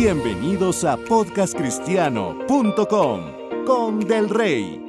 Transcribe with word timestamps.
Bienvenidos 0.00 0.84
a 0.84 0.96
podcastcristiano.com 0.96 3.20
con 3.66 3.98
Del 3.98 4.28
Rey. 4.28 4.80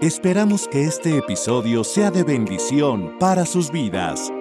Esperamos 0.00 0.66
que 0.66 0.82
este 0.82 1.18
episodio 1.18 1.84
sea 1.84 2.10
de 2.10 2.24
bendición 2.24 3.16
para 3.20 3.46
sus 3.46 3.70
vidas. 3.70 4.32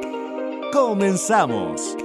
Comenzamos. 0.74 1.96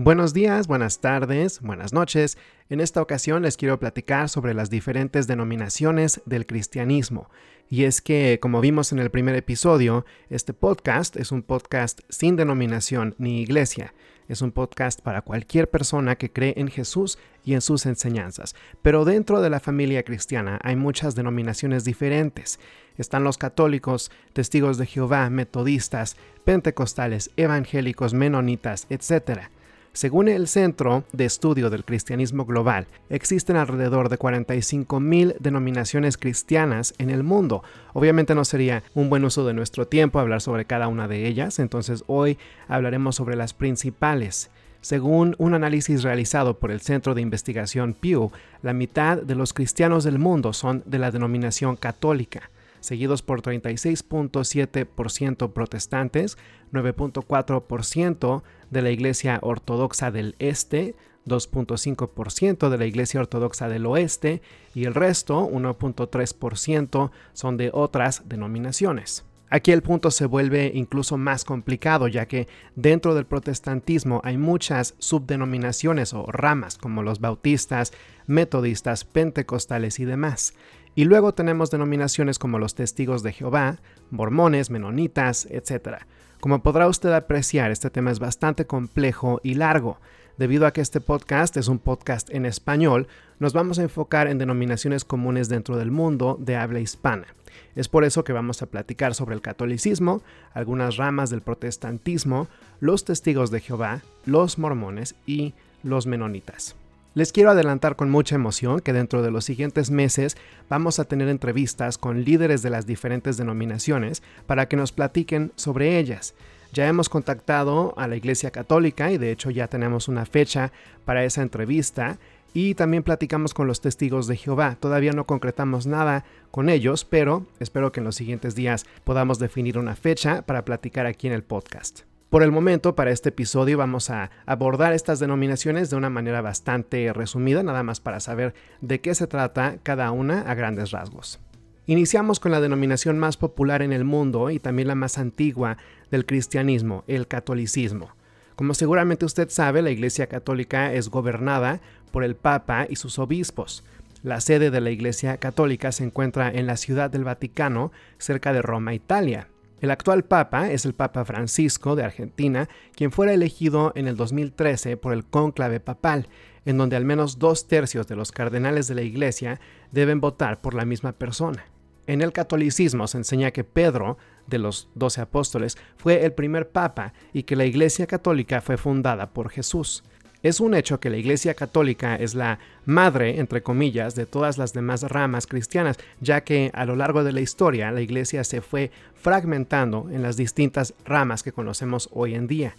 Buenos 0.00 0.32
días, 0.32 0.68
buenas 0.68 1.00
tardes, 1.00 1.60
buenas 1.60 1.92
noches. 1.92 2.38
En 2.68 2.78
esta 2.78 3.02
ocasión 3.02 3.42
les 3.42 3.56
quiero 3.56 3.80
platicar 3.80 4.28
sobre 4.28 4.54
las 4.54 4.70
diferentes 4.70 5.26
denominaciones 5.26 6.20
del 6.24 6.46
cristianismo. 6.46 7.28
Y 7.68 7.82
es 7.82 8.00
que, 8.00 8.38
como 8.40 8.60
vimos 8.60 8.92
en 8.92 9.00
el 9.00 9.10
primer 9.10 9.34
episodio, 9.34 10.06
este 10.30 10.54
podcast 10.54 11.16
es 11.16 11.32
un 11.32 11.42
podcast 11.42 12.02
sin 12.10 12.36
denominación 12.36 13.16
ni 13.18 13.40
iglesia. 13.42 13.92
Es 14.28 14.40
un 14.40 14.52
podcast 14.52 15.00
para 15.00 15.22
cualquier 15.22 15.68
persona 15.68 16.14
que 16.14 16.30
cree 16.32 16.54
en 16.58 16.68
Jesús 16.68 17.18
y 17.44 17.54
en 17.54 17.60
sus 17.60 17.84
enseñanzas. 17.84 18.54
Pero 18.82 19.04
dentro 19.04 19.40
de 19.40 19.50
la 19.50 19.58
familia 19.58 20.04
cristiana 20.04 20.60
hay 20.62 20.76
muchas 20.76 21.16
denominaciones 21.16 21.82
diferentes. 21.82 22.60
Están 22.98 23.24
los 23.24 23.36
católicos, 23.36 24.12
testigos 24.32 24.78
de 24.78 24.86
Jehová, 24.86 25.28
metodistas, 25.28 26.16
pentecostales, 26.44 27.32
evangélicos, 27.36 28.14
menonitas, 28.14 28.86
etc. 28.90 29.48
Según 29.98 30.28
el 30.28 30.46
Centro 30.46 31.02
de 31.10 31.24
Estudio 31.24 31.70
del 31.70 31.84
Cristianismo 31.84 32.46
Global, 32.46 32.86
existen 33.10 33.56
alrededor 33.56 34.08
de 34.10 34.16
45.000 34.16 35.38
denominaciones 35.40 36.16
cristianas 36.16 36.94
en 36.98 37.10
el 37.10 37.24
mundo. 37.24 37.64
Obviamente 37.94 38.36
no 38.36 38.44
sería 38.44 38.84
un 38.94 39.10
buen 39.10 39.24
uso 39.24 39.44
de 39.44 39.54
nuestro 39.54 39.88
tiempo 39.88 40.20
hablar 40.20 40.40
sobre 40.40 40.66
cada 40.66 40.86
una 40.86 41.08
de 41.08 41.26
ellas, 41.26 41.58
entonces 41.58 42.04
hoy 42.06 42.38
hablaremos 42.68 43.16
sobre 43.16 43.34
las 43.34 43.54
principales. 43.54 44.50
Según 44.82 45.34
un 45.38 45.54
análisis 45.54 46.04
realizado 46.04 46.60
por 46.60 46.70
el 46.70 46.80
Centro 46.80 47.16
de 47.16 47.22
Investigación 47.22 47.92
Pew, 47.92 48.30
la 48.62 48.74
mitad 48.74 49.20
de 49.20 49.34
los 49.34 49.52
cristianos 49.52 50.04
del 50.04 50.20
mundo 50.20 50.52
son 50.52 50.84
de 50.86 51.00
la 51.00 51.10
denominación 51.10 51.74
católica 51.74 52.50
seguidos 52.80 53.22
por 53.22 53.42
36.7% 53.42 55.52
protestantes, 55.52 56.38
9.4% 56.72 58.42
de 58.70 58.82
la 58.82 58.90
Iglesia 58.90 59.38
Ortodoxa 59.42 60.10
del 60.10 60.34
Este, 60.38 60.94
2.5% 61.26 62.68
de 62.68 62.78
la 62.78 62.86
Iglesia 62.86 63.20
Ortodoxa 63.20 63.68
del 63.68 63.86
Oeste 63.86 64.42
y 64.74 64.84
el 64.84 64.94
resto, 64.94 65.48
1.3%, 65.48 67.10
son 67.32 67.56
de 67.56 67.70
otras 67.72 68.28
denominaciones. 68.28 69.24
Aquí 69.50 69.72
el 69.72 69.82
punto 69.82 70.10
se 70.10 70.26
vuelve 70.26 70.70
incluso 70.74 71.16
más 71.16 71.44
complicado, 71.44 72.06
ya 72.06 72.26
que 72.26 72.48
dentro 72.76 73.14
del 73.14 73.24
protestantismo 73.24 74.20
hay 74.22 74.36
muchas 74.36 74.94
subdenominaciones 74.98 76.12
o 76.12 76.26
ramas, 76.26 76.76
como 76.76 77.02
los 77.02 77.20
bautistas, 77.20 77.92
metodistas, 78.26 79.04
pentecostales 79.04 80.00
y 80.00 80.04
demás. 80.04 80.54
Y 80.98 81.04
luego 81.04 81.32
tenemos 81.32 81.70
denominaciones 81.70 82.40
como 82.40 82.58
los 82.58 82.74
testigos 82.74 83.22
de 83.22 83.32
Jehová, 83.32 83.76
mormones, 84.10 84.68
menonitas, 84.68 85.46
etc. 85.48 85.98
Como 86.40 86.60
podrá 86.64 86.88
usted 86.88 87.12
apreciar, 87.12 87.70
este 87.70 87.88
tema 87.88 88.10
es 88.10 88.18
bastante 88.18 88.66
complejo 88.66 89.40
y 89.44 89.54
largo. 89.54 90.00
Debido 90.38 90.66
a 90.66 90.72
que 90.72 90.80
este 90.80 91.00
podcast 91.00 91.56
es 91.56 91.68
un 91.68 91.78
podcast 91.78 92.30
en 92.30 92.46
español, 92.46 93.06
nos 93.38 93.52
vamos 93.52 93.78
a 93.78 93.82
enfocar 93.82 94.26
en 94.26 94.38
denominaciones 94.38 95.04
comunes 95.04 95.48
dentro 95.48 95.76
del 95.76 95.92
mundo 95.92 96.36
de 96.40 96.56
habla 96.56 96.80
hispana. 96.80 97.28
Es 97.76 97.86
por 97.86 98.02
eso 98.02 98.24
que 98.24 98.32
vamos 98.32 98.62
a 98.62 98.66
platicar 98.66 99.14
sobre 99.14 99.36
el 99.36 99.40
catolicismo, 99.40 100.20
algunas 100.52 100.96
ramas 100.96 101.30
del 101.30 101.42
protestantismo, 101.42 102.48
los 102.80 103.04
testigos 103.04 103.52
de 103.52 103.60
Jehová, 103.60 104.02
los 104.24 104.58
mormones 104.58 105.14
y 105.26 105.54
los 105.84 106.08
menonitas. 106.08 106.74
Les 107.14 107.32
quiero 107.32 107.50
adelantar 107.50 107.96
con 107.96 108.10
mucha 108.10 108.34
emoción 108.34 108.80
que 108.80 108.92
dentro 108.92 109.22
de 109.22 109.30
los 109.30 109.44
siguientes 109.44 109.90
meses 109.90 110.36
vamos 110.68 110.98
a 110.98 111.04
tener 111.04 111.28
entrevistas 111.28 111.98
con 111.98 112.22
líderes 112.24 112.62
de 112.62 112.70
las 112.70 112.86
diferentes 112.86 113.36
denominaciones 113.36 114.22
para 114.46 114.68
que 114.68 114.76
nos 114.76 114.92
platiquen 114.92 115.52
sobre 115.56 115.98
ellas. 115.98 116.34
Ya 116.72 116.86
hemos 116.86 117.08
contactado 117.08 117.94
a 117.96 118.06
la 118.08 118.16
Iglesia 118.16 118.50
Católica 118.50 119.10
y 119.10 119.18
de 119.18 119.32
hecho 119.32 119.50
ya 119.50 119.68
tenemos 119.68 120.06
una 120.08 120.26
fecha 120.26 120.70
para 121.04 121.24
esa 121.24 121.42
entrevista 121.42 122.18
y 122.52 122.74
también 122.74 123.02
platicamos 123.02 123.54
con 123.54 123.66
los 123.66 123.80
testigos 123.80 124.26
de 124.26 124.36
Jehová. 124.36 124.76
Todavía 124.78 125.12
no 125.12 125.26
concretamos 125.26 125.86
nada 125.86 126.24
con 126.50 126.68
ellos, 126.68 127.04
pero 127.04 127.46
espero 127.58 127.90
que 127.90 128.00
en 128.00 128.04
los 128.04 128.16
siguientes 128.16 128.54
días 128.54 128.84
podamos 129.04 129.38
definir 129.38 129.78
una 129.78 129.96
fecha 129.96 130.42
para 130.42 130.64
platicar 130.64 131.06
aquí 131.06 131.26
en 131.26 131.32
el 131.32 131.42
podcast. 131.42 132.07
Por 132.30 132.42
el 132.42 132.52
momento, 132.52 132.94
para 132.94 133.10
este 133.10 133.30
episodio 133.30 133.78
vamos 133.78 134.10
a 134.10 134.30
abordar 134.44 134.92
estas 134.92 135.18
denominaciones 135.18 135.88
de 135.88 135.96
una 135.96 136.10
manera 136.10 136.42
bastante 136.42 137.10
resumida, 137.14 137.62
nada 137.62 137.82
más 137.82 138.00
para 138.00 138.20
saber 138.20 138.52
de 138.82 139.00
qué 139.00 139.14
se 139.14 139.26
trata 139.26 139.78
cada 139.82 140.10
una 140.10 140.42
a 140.42 140.54
grandes 140.54 140.90
rasgos. 140.90 141.40
Iniciamos 141.86 142.38
con 142.38 142.52
la 142.52 142.60
denominación 142.60 143.18
más 143.18 143.38
popular 143.38 143.80
en 143.80 143.94
el 143.94 144.04
mundo 144.04 144.50
y 144.50 144.58
también 144.58 144.88
la 144.88 144.94
más 144.94 145.16
antigua 145.16 145.78
del 146.10 146.26
cristianismo, 146.26 147.02
el 147.06 147.26
catolicismo. 147.26 148.10
Como 148.56 148.74
seguramente 148.74 149.24
usted 149.24 149.48
sabe, 149.48 149.80
la 149.80 149.90
Iglesia 149.90 150.26
Católica 150.26 150.92
es 150.92 151.08
gobernada 151.08 151.80
por 152.12 152.24
el 152.24 152.36
Papa 152.36 152.86
y 152.90 152.96
sus 152.96 153.18
obispos. 153.18 153.84
La 154.22 154.42
sede 154.42 154.70
de 154.70 154.82
la 154.82 154.90
Iglesia 154.90 155.38
Católica 155.38 155.92
se 155.92 156.04
encuentra 156.04 156.50
en 156.50 156.66
la 156.66 156.76
Ciudad 156.76 157.08
del 157.08 157.24
Vaticano, 157.24 157.90
cerca 158.18 158.52
de 158.52 158.60
Roma, 158.60 158.92
Italia. 158.92 159.48
El 159.80 159.92
actual 159.92 160.24
Papa 160.24 160.70
es 160.72 160.84
el 160.84 160.94
Papa 160.94 161.24
Francisco 161.24 161.94
de 161.94 162.02
Argentina, 162.02 162.68
quien 162.96 163.12
fuera 163.12 163.32
elegido 163.32 163.92
en 163.94 164.08
el 164.08 164.16
2013 164.16 164.96
por 164.96 165.12
el 165.12 165.24
cónclave 165.24 165.78
papal, 165.78 166.28
en 166.64 166.78
donde 166.78 166.96
al 166.96 167.04
menos 167.04 167.38
dos 167.38 167.68
tercios 167.68 168.08
de 168.08 168.16
los 168.16 168.32
cardenales 168.32 168.88
de 168.88 168.96
la 168.96 169.02
Iglesia 169.02 169.60
deben 169.92 170.20
votar 170.20 170.60
por 170.60 170.74
la 170.74 170.84
misma 170.84 171.12
persona. 171.12 171.66
En 172.08 172.22
el 172.22 172.32
catolicismo 172.32 173.06
se 173.06 173.18
enseña 173.18 173.52
que 173.52 173.64
Pedro, 173.64 174.18
de 174.48 174.58
los 174.58 174.88
doce 174.94 175.20
apóstoles, 175.20 175.78
fue 175.96 176.24
el 176.24 176.32
primer 176.32 176.70
papa 176.70 177.12
y 177.32 177.44
que 177.44 177.54
la 177.54 177.66
Iglesia 177.66 178.06
católica 178.06 178.60
fue 178.60 178.78
fundada 178.78 179.30
por 179.30 179.50
Jesús. 179.50 180.02
Es 180.40 180.60
un 180.60 180.74
hecho 180.74 181.00
que 181.00 181.10
la 181.10 181.16
Iglesia 181.16 181.54
Católica 181.54 182.14
es 182.14 182.36
la 182.36 182.60
madre, 182.86 183.40
entre 183.40 183.60
comillas, 183.60 184.14
de 184.14 184.24
todas 184.24 184.56
las 184.56 184.72
demás 184.72 185.02
ramas 185.02 185.48
cristianas, 185.48 185.98
ya 186.20 186.42
que 186.42 186.70
a 186.74 186.84
lo 186.84 186.94
largo 186.94 187.24
de 187.24 187.32
la 187.32 187.40
historia 187.40 187.90
la 187.90 188.02
Iglesia 188.02 188.44
se 188.44 188.60
fue 188.60 188.92
fragmentando 189.14 190.08
en 190.12 190.22
las 190.22 190.36
distintas 190.36 190.94
ramas 191.04 191.42
que 191.42 191.50
conocemos 191.50 192.08
hoy 192.12 192.36
en 192.36 192.46
día. 192.46 192.76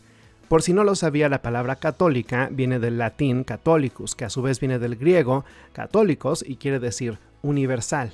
Por 0.48 0.64
si 0.64 0.72
no 0.72 0.86
lo 0.86 0.96
sabía, 0.96 1.28
la 1.28 1.42
palabra 1.42 1.76
católica 1.76 2.48
viene 2.50 2.80
del 2.80 2.98
latín 2.98 3.44
catholicus, 3.44 4.16
que 4.16 4.24
a 4.24 4.30
su 4.30 4.42
vez 4.42 4.62
viene 4.62 4.80
del 4.80 4.96
griego 4.96 5.44
católicos 5.74 6.46
y 6.48 6.56
quiere 6.56 6.80
decir 6.80 7.20
universal 7.42 8.14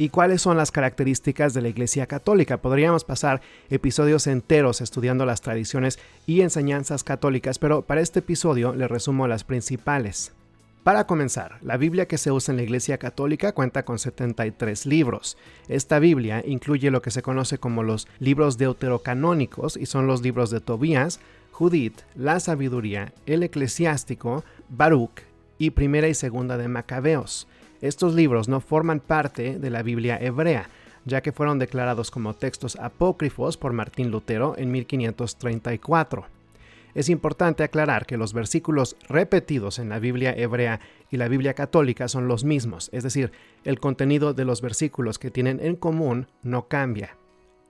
y 0.00 0.08
cuáles 0.08 0.40
son 0.40 0.56
las 0.56 0.70
características 0.70 1.52
de 1.52 1.60
la 1.60 1.68
Iglesia 1.68 2.06
Católica. 2.06 2.56
Podríamos 2.56 3.04
pasar 3.04 3.42
episodios 3.68 4.26
enteros 4.26 4.80
estudiando 4.80 5.26
las 5.26 5.42
tradiciones 5.42 5.98
y 6.26 6.40
enseñanzas 6.40 7.04
católicas, 7.04 7.58
pero 7.58 7.82
para 7.82 8.00
este 8.00 8.20
episodio 8.20 8.74
le 8.74 8.88
resumo 8.88 9.28
las 9.28 9.44
principales. 9.44 10.32
Para 10.84 11.06
comenzar, 11.06 11.58
la 11.60 11.76
Biblia 11.76 12.08
que 12.08 12.16
se 12.16 12.32
usa 12.32 12.52
en 12.52 12.56
la 12.56 12.62
Iglesia 12.62 12.96
Católica 12.96 13.52
cuenta 13.52 13.84
con 13.84 13.98
73 13.98 14.86
libros. 14.86 15.36
Esta 15.68 15.98
Biblia 15.98 16.42
incluye 16.46 16.90
lo 16.90 17.02
que 17.02 17.10
se 17.10 17.20
conoce 17.20 17.58
como 17.58 17.82
los 17.82 18.08
libros 18.20 18.56
deuterocanónicos 18.56 19.76
y 19.76 19.84
son 19.84 20.06
los 20.06 20.22
libros 20.22 20.48
de 20.48 20.60
Tobías, 20.60 21.20
Judith, 21.52 22.00
la 22.14 22.40
Sabiduría, 22.40 23.12
el 23.26 23.42
Eclesiástico, 23.42 24.44
Baruch 24.70 25.24
y 25.58 25.72
Primera 25.72 26.08
y 26.08 26.14
Segunda 26.14 26.56
de 26.56 26.68
Macabeos. 26.68 27.46
Estos 27.80 28.14
libros 28.14 28.48
no 28.48 28.60
forman 28.60 29.00
parte 29.00 29.58
de 29.58 29.70
la 29.70 29.82
Biblia 29.82 30.18
hebrea, 30.20 30.68
ya 31.04 31.22
que 31.22 31.32
fueron 31.32 31.58
declarados 31.58 32.10
como 32.10 32.34
textos 32.34 32.76
apócrifos 32.76 33.56
por 33.56 33.72
Martín 33.72 34.10
Lutero 34.10 34.54
en 34.58 34.70
1534. 34.70 36.26
Es 36.94 37.08
importante 37.08 37.62
aclarar 37.62 38.04
que 38.04 38.16
los 38.16 38.32
versículos 38.32 38.96
repetidos 39.08 39.78
en 39.78 39.88
la 39.88 39.98
Biblia 39.98 40.34
hebrea 40.36 40.80
y 41.10 41.16
la 41.16 41.28
Biblia 41.28 41.54
católica 41.54 42.08
son 42.08 42.28
los 42.28 42.44
mismos, 42.44 42.90
es 42.92 43.02
decir, 43.02 43.32
el 43.64 43.78
contenido 43.78 44.34
de 44.34 44.44
los 44.44 44.60
versículos 44.60 45.18
que 45.18 45.30
tienen 45.30 45.60
en 45.62 45.76
común 45.76 46.26
no 46.42 46.68
cambia. 46.68 47.16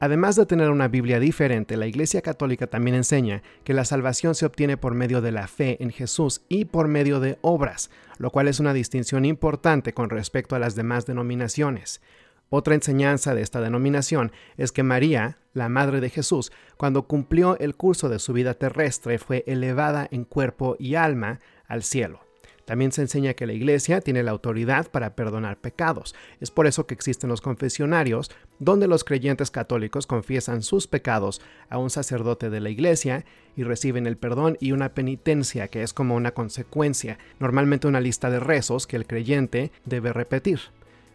Además 0.03 0.35
de 0.35 0.47
tener 0.47 0.71
una 0.71 0.89
Biblia 0.89 1.21
diferente, 1.21 1.77
la 1.77 1.87
Iglesia 1.87 2.23
Católica 2.23 2.67
también 2.67 2.97
enseña 2.97 3.43
que 3.65 3.75
la 3.75 3.85
salvación 3.85 4.35
se 4.35 4.47
obtiene 4.47 4.79
por 4.79 4.95
medio 4.95 5.21
de 5.21 5.31
la 5.31 5.47
fe 5.47 5.77
en 5.83 5.91
Jesús 5.91 6.41
y 6.49 6.65
por 6.65 6.89
medio 6.89 7.21
de 7.21 7.39
obras, 7.43 7.91
lo 8.17 8.31
cual 8.31 8.49
es 8.49 8.61
una 8.61 8.73
distinción 8.73 9.27
importante 9.27 9.93
con 9.93 10.09
respecto 10.09 10.57
a 10.57 10.59
las 10.59 10.75
demás 10.75 11.05
denominaciones. 11.05 12.01
Otra 12.49 12.75
enseñanza 12.75 13.35
de 13.35 13.43
esta 13.43 13.61
denominación 13.61 14.33
es 14.57 14.73
que 14.73 14.83
María, 14.83 15.37
la 15.53 15.69
Madre 15.69 16.01
de 16.01 16.09
Jesús, 16.09 16.51
cuando 16.79 17.07
cumplió 17.07 17.59
el 17.59 17.77
curso 17.77 18.09
de 18.09 18.21
su 18.21 18.33
vida 18.33 18.55
terrestre, 18.55 19.19
fue 19.19 19.45
elevada 19.47 20.09
en 20.11 20.25
cuerpo 20.25 20.77
y 20.79 20.95
alma 20.95 21.41
al 21.69 21.83
cielo. 21.83 22.30
También 22.71 22.93
se 22.93 23.03
enseña 23.03 23.35
que 23.35 23.49
la 23.49 23.53
iglesia 23.53 24.01
tiene 24.01 24.23
la 24.23 24.31
autoridad 24.31 24.93
para 24.93 25.17
perdonar 25.17 25.57
pecados. 25.57 26.15
Es 26.41 26.53
por 26.53 26.69
eso 26.69 26.87
que 26.87 26.95
existen 26.95 27.29
los 27.29 27.41
confesionarios, 27.41 28.31
donde 28.61 28.87
los 28.87 29.03
creyentes 29.03 29.51
católicos 29.51 30.07
confiesan 30.07 30.63
sus 30.63 30.87
pecados 30.87 31.41
a 31.69 31.79
un 31.79 31.91
sacerdote 31.91 32.49
de 32.49 32.61
la 32.61 32.71
iglesia 32.71 33.25
y 33.57 33.65
reciben 33.65 34.07
el 34.07 34.17
perdón 34.17 34.57
y 34.61 34.71
una 34.71 34.91
penitencia 34.91 35.67
que 35.67 35.83
es 35.83 35.93
como 35.93 36.15
una 36.15 36.31
consecuencia, 36.31 37.19
normalmente 37.41 37.89
una 37.89 38.01
lista 38.01 38.31
de 38.31 38.39
rezos 38.39 38.87
que 38.87 38.95
el 38.95 39.09
creyente 39.09 39.73
debe 39.85 40.13
repetir. 40.13 40.61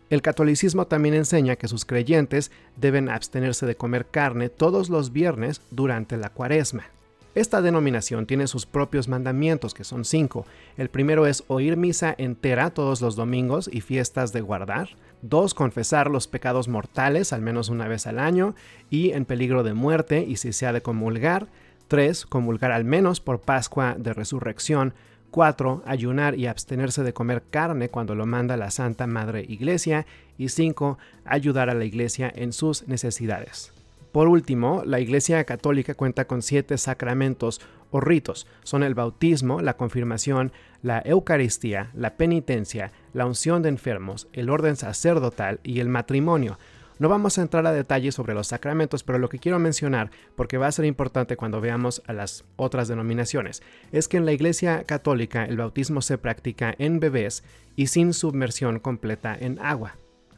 El 0.09 0.21
catolicismo 0.21 0.87
también 0.87 1.15
enseña 1.15 1.55
que 1.55 1.69
sus 1.69 1.85
creyentes 1.85 2.51
deben 2.75 3.07
abstenerse 3.07 3.65
de 3.65 3.77
comer 3.77 4.07
carne 4.07 4.49
todos 4.49 4.89
los 4.89 5.13
viernes 5.13 5.61
durante 5.71 6.17
la 6.17 6.31
cuaresma. 6.31 6.87
Esta 7.35 7.61
denominación 7.61 8.25
tiene 8.27 8.47
sus 8.47 8.65
propios 8.65 9.09
mandamientos, 9.09 9.73
que 9.73 9.83
son 9.83 10.05
cinco. 10.05 10.45
El 10.77 10.87
primero 10.87 11.27
es 11.27 11.43
oír 11.47 11.75
misa 11.75 12.15
entera 12.17 12.69
todos 12.69 13.01
los 13.01 13.17
domingos 13.17 13.69
y 13.71 13.81
fiestas 13.81 14.31
de 14.31 14.39
guardar. 14.39 14.91
Dos, 15.21 15.53
confesar 15.53 16.09
los 16.09 16.27
pecados 16.29 16.69
mortales 16.69 17.33
al 17.33 17.41
menos 17.41 17.67
una 17.67 17.89
vez 17.89 18.07
al 18.07 18.19
año 18.19 18.55
y 18.89 19.11
en 19.11 19.25
peligro 19.25 19.63
de 19.63 19.73
muerte 19.73 20.23
y 20.25 20.37
si 20.37 20.53
se 20.53 20.65
ha 20.65 20.71
de 20.71 20.81
comulgar. 20.81 21.47
Tres, 21.89 22.25
comulgar 22.25 22.71
al 22.71 22.85
menos 22.85 23.19
por 23.19 23.41
Pascua 23.41 23.97
de 23.99 24.13
Resurrección. 24.13 24.93
4. 25.31 25.83
Ayunar 25.85 26.39
y 26.39 26.47
abstenerse 26.47 27.03
de 27.03 27.11
comer 27.11 27.43
carne 27.49 27.89
cuando 27.89 28.15
lo 28.15 28.25
manda 28.25 28.55
la 28.55 28.71
Santa 28.71 29.07
Madre 29.07 29.45
Iglesia. 29.45 30.05
Y 30.37 30.47
5. 30.47 30.97
Ayudar 31.25 31.69
a 31.69 31.73
la 31.73 31.83
Iglesia 31.83 32.31
en 32.33 32.53
sus 32.53 32.87
necesidades. 32.87 33.74
Por 34.15 34.29
último, 34.29 34.81
la 34.85 35.01
Iglesia 35.01 35.43
Católica 35.43 35.93
cuenta 35.93 36.23
con 36.23 36.41
siete 36.41 36.77
sacramentos 36.77 37.59
o 37.91 37.99
ritos. 37.99 38.47
Son 38.63 38.81
el 38.81 38.95
bautismo, 38.95 39.59
la 39.59 39.75
confirmación, 39.75 40.53
la 40.81 41.01
Eucaristía, 41.03 41.91
la 41.93 42.15
penitencia, 42.15 42.93
la 43.11 43.25
unción 43.25 43.61
de 43.61 43.67
enfermos, 43.67 44.29
el 44.31 44.49
orden 44.49 44.77
sacerdotal 44.77 45.59
y 45.63 45.81
el 45.81 45.89
matrimonio. 45.89 46.57
No 46.97 47.09
vamos 47.09 47.37
a 47.37 47.41
entrar 47.41 47.67
a 47.67 47.73
detalles 47.73 48.15
sobre 48.15 48.33
los 48.33 48.47
sacramentos, 48.47 49.03
pero 49.03 49.19
lo 49.19 49.27
que 49.27 49.39
quiero 49.39 49.59
mencionar, 49.59 50.11
porque 50.37 50.57
va 50.57 50.67
a 50.67 50.71
ser 50.71 50.85
importante 50.85 51.35
cuando 51.35 51.59
veamos 51.59 52.01
a 52.07 52.13
las 52.13 52.45
otras 52.55 52.87
denominaciones, 52.87 53.63
es 53.91 54.07
que 54.07 54.15
en 54.15 54.25
la 54.25 54.31
Iglesia 54.31 54.85
Católica 54.85 55.43
el 55.43 55.57
bautismo 55.57 56.01
se 56.01 56.17
practica 56.17 56.73
en 56.77 57.01
bebés 57.01 57.43
y 57.75 57.87
sin 57.87 58.13
submersión 58.13 58.79
completa 58.79 59.35
en 59.37 59.59
agua. 59.59 59.97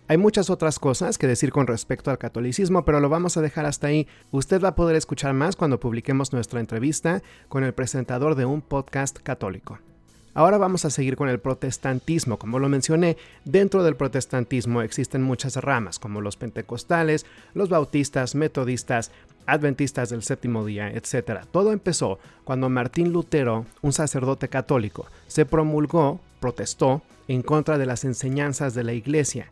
Hay 0.09 0.17
muchas 0.17 0.49
otras 0.49 0.79
cosas 0.79 1.17
que 1.17 1.27
decir 1.27 1.51
con 1.51 1.67
respecto 1.67 2.09
al 2.09 2.17
catolicismo, 2.17 2.85
pero 2.85 3.01
lo 3.01 3.09
vamos 3.09 3.35
a 3.35 3.41
dejar 3.41 3.65
hasta 3.65 3.87
ahí. 3.87 4.07
Usted 4.31 4.63
va 4.63 4.69
a 4.69 4.75
poder 4.75 4.95
escuchar 4.95 5.33
más 5.33 5.57
cuando 5.57 5.81
publiquemos 5.81 6.31
nuestra 6.31 6.61
entrevista 6.61 7.21
con 7.49 7.65
el 7.65 7.73
presentador 7.73 8.35
de 8.35 8.45
un 8.45 8.61
podcast 8.61 9.17
católico. 9.17 9.79
Ahora 10.33 10.57
vamos 10.57 10.85
a 10.85 10.91
seguir 10.91 11.17
con 11.17 11.27
el 11.27 11.41
protestantismo. 11.41 12.39
Como 12.39 12.57
lo 12.57 12.69
mencioné, 12.69 13.17
dentro 13.43 13.83
del 13.83 13.97
protestantismo 13.97 14.81
existen 14.81 15.23
muchas 15.23 15.57
ramas, 15.57 15.99
como 15.99 16.21
los 16.21 16.37
pentecostales, 16.37 17.25
los 17.53 17.67
bautistas, 17.67 18.33
metodistas, 18.33 19.11
adventistas 19.45 20.07
del 20.09 20.23
séptimo 20.23 20.65
día, 20.65 20.89
etc. 20.89 21.41
Todo 21.51 21.73
empezó 21.73 22.17
cuando 22.45 22.69
Martín 22.69 23.11
Lutero, 23.11 23.65
un 23.81 23.91
sacerdote 23.91 24.47
católico, 24.47 25.07
se 25.27 25.45
promulgó, 25.45 26.21
protestó, 26.39 27.01
en 27.27 27.41
contra 27.41 27.77
de 27.77 27.85
las 27.85 28.05
enseñanzas 28.05 28.73
de 28.73 28.85
la 28.85 28.93
iglesia 28.93 29.51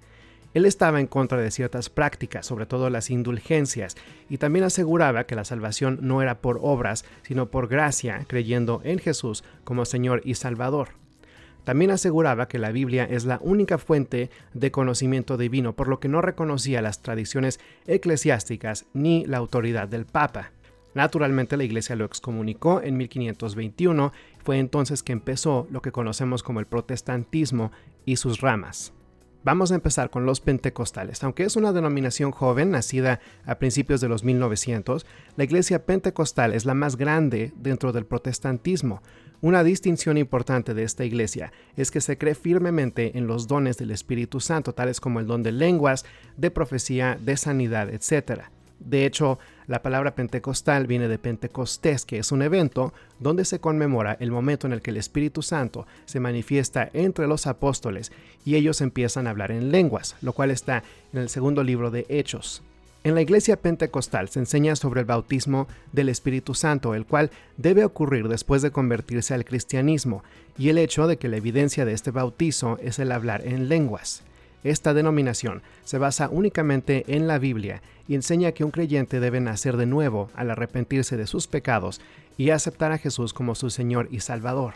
él 0.56 0.66
estaba 0.66 1.02
en 1.02 1.08
contra 1.08 1.42
de 1.42 1.52
ciertas 1.52 1.90
prácticas, 1.90 2.46
sobre 2.46 2.66
todo 2.66 2.90
las 2.90 3.10
indulgencias, 3.10 3.98
y 4.30 4.38
también 4.38 4.64
aseguraba 4.64 5.26
que 5.26 5.36
la 5.36 5.44
salvación 5.44 6.00
no 6.02 6.22
era 6.22 6.40
por 6.40 6.60
obras, 6.62 7.04
sino 7.24 7.52
por 7.52 7.68
gracia, 7.68 8.24
creyendo 8.26 8.80
en 8.86 9.00
Jesús 9.00 9.44
como 9.66 9.84
Señor 9.84 10.22
y 10.24 10.36
Salvador. 10.36 10.92
También 11.66 11.92
aseguraba 11.92 12.48
que 12.48 12.58
la 12.58 12.72
Biblia 12.72 13.04
es 13.04 13.26
la 13.26 13.38
única 13.42 13.78
fuente 13.78 14.30
de 14.54 14.72
conocimiento 14.72 15.36
divino, 15.36 15.76
por 15.76 15.90
lo 15.90 16.00
que 16.00 16.08
no 16.08 16.22
reconocía 16.22 16.82
las 16.82 17.02
tradiciones 17.02 17.60
eclesiásticas 17.86 18.86
ni 18.94 19.26
la 19.26 19.38
autoridad 19.38 19.90
del 19.90 20.06
Papa. 20.06 20.52
Naturalmente 20.94 21.58
la 21.58 21.66
Iglesia 21.66 21.98
lo 21.98 22.06
excomunicó 22.06 22.82
en 22.82 22.96
1521, 22.96 24.14
fue 24.42 24.60
entonces 24.60 25.04
que 25.04 25.12
empezó 25.12 25.68
lo 25.70 25.82
que 25.82 25.92
conocemos 25.92 26.44
como 26.44 26.62
el 26.62 26.66
protestantismo 26.66 27.74
y 28.06 28.16
sus 28.16 28.40
ramas. 28.40 28.94
Vamos 29.46 29.72
a 29.72 29.76
empezar 29.76 30.10
con 30.10 30.26
los 30.26 30.42
pentecostales. 30.42 31.24
Aunque 31.24 31.44
es 31.44 31.56
una 31.56 31.72
denominación 31.72 32.32
joven, 32.32 32.72
nacida 32.72 33.20
a 33.46 33.60
principios 33.60 34.02
de 34.02 34.10
los 34.10 34.24
1900, 34.24 35.06
la 35.36 35.44
iglesia 35.44 35.86
pentecostal 35.86 36.52
es 36.52 36.66
la 36.66 36.74
más 36.74 36.96
grande 36.98 37.54
dentro 37.56 37.94
del 37.94 38.08
protestantismo. 38.08 39.04
Una 39.42 39.64
distinción 39.64 40.18
importante 40.18 40.74
de 40.74 40.82
esta 40.82 41.06
iglesia 41.06 41.54
es 41.76 41.92
que 41.92 42.02
se 42.02 42.18
cree 42.18 42.34
firmemente 42.34 43.20
en 43.20 43.28
los 43.28 43.48
dones 43.48 43.78
del 43.78 43.92
Espíritu 43.92 44.40
Santo, 44.40 44.74
tales 44.74 45.00
como 45.00 45.20
el 45.20 45.28
don 45.28 45.44
de 45.44 45.52
lenguas, 45.52 46.06
de 46.38 46.50
profecía, 46.50 47.20
de 47.22 47.38
sanidad, 47.38 47.94
etc. 47.94 48.46
De 48.80 49.06
hecho, 49.06 49.40
la 49.68 49.82
palabra 49.82 50.16
pentecostal 50.16 50.86
viene 50.86 51.08
de 51.08 51.18
Pentecostés, 51.18 52.06
que 52.06 52.20
es 52.20 52.32
un 52.32 52.42
evento 52.42 52.94
donde 53.20 53.46
se 53.46 53.60
conmemora 53.60 54.18
el 54.20 54.32
momento 54.32 54.68
en 54.68 54.74
el 54.74 54.82
que 54.82 54.92
el 54.92 54.98
Espíritu 54.98 55.42
Santo 55.42 55.88
se 56.06 56.20
manifiesta 56.20 56.90
entre 56.94 57.28
los 57.28 57.48
apóstoles 57.48 58.12
y 58.44 58.56
ellos 58.56 58.82
empiezan 58.82 59.28
a 59.28 59.32
hablar 59.32 59.52
en 59.52 59.72
lenguas, 59.72 60.16
lo 60.22 60.34
cual 60.34 60.52
está 60.52 60.84
en 61.14 61.20
el 61.20 61.30
segundo 61.30 61.64
libro 61.64 61.90
de 61.90 62.06
Hechos. 62.10 62.62
En 63.04 63.14
la 63.14 63.22
iglesia 63.22 63.62
pentecostal 63.62 64.30
se 64.30 64.40
enseña 64.40 64.76
sobre 64.76 65.02
el 65.02 65.06
bautismo 65.06 65.68
del 65.92 66.10
Espíritu 66.10 66.56
Santo, 66.56 66.96
el 66.96 67.06
cual 67.06 67.30
debe 67.56 67.86
ocurrir 67.86 68.28
después 68.28 68.64
de 68.64 68.72
convertirse 68.72 69.36
al 69.36 69.46
cristianismo, 69.46 70.24
y 70.58 70.70
el 70.70 70.80
hecho 70.80 71.06
de 71.06 71.18
que 71.18 71.28
la 71.28 71.38
evidencia 71.38 71.86
de 71.86 71.94
este 71.94 72.10
bautizo 72.10 72.80
es 72.82 72.98
el 72.98 73.12
hablar 73.12 73.46
en 73.46 73.70
lenguas. 73.70 74.24
Esta 74.66 74.96
denominación 74.96 75.62
se 75.84 76.00
basa 76.00 76.28
únicamente 76.28 77.06
en 77.08 77.28
la 77.28 77.38
Biblia 77.38 77.84
y 78.08 78.16
enseña 78.16 78.52
que 78.52 78.64
un 78.64 78.72
creyente 78.72 79.20
debe 79.20 79.40
nacer 79.40 79.78
de 79.78 79.86
nuevo 79.86 80.32
al 80.34 80.50
arrepentirse 80.50 81.18
de 81.18 81.28
sus 81.28 81.46
pecados 81.46 82.02
y 82.36 82.50
aceptar 82.50 82.92
a 82.92 82.98
Jesús 82.98 83.32
como 83.32 83.54
su 83.54 83.70
Señor 83.70 84.08
y 84.10 84.22
Salvador. 84.22 84.74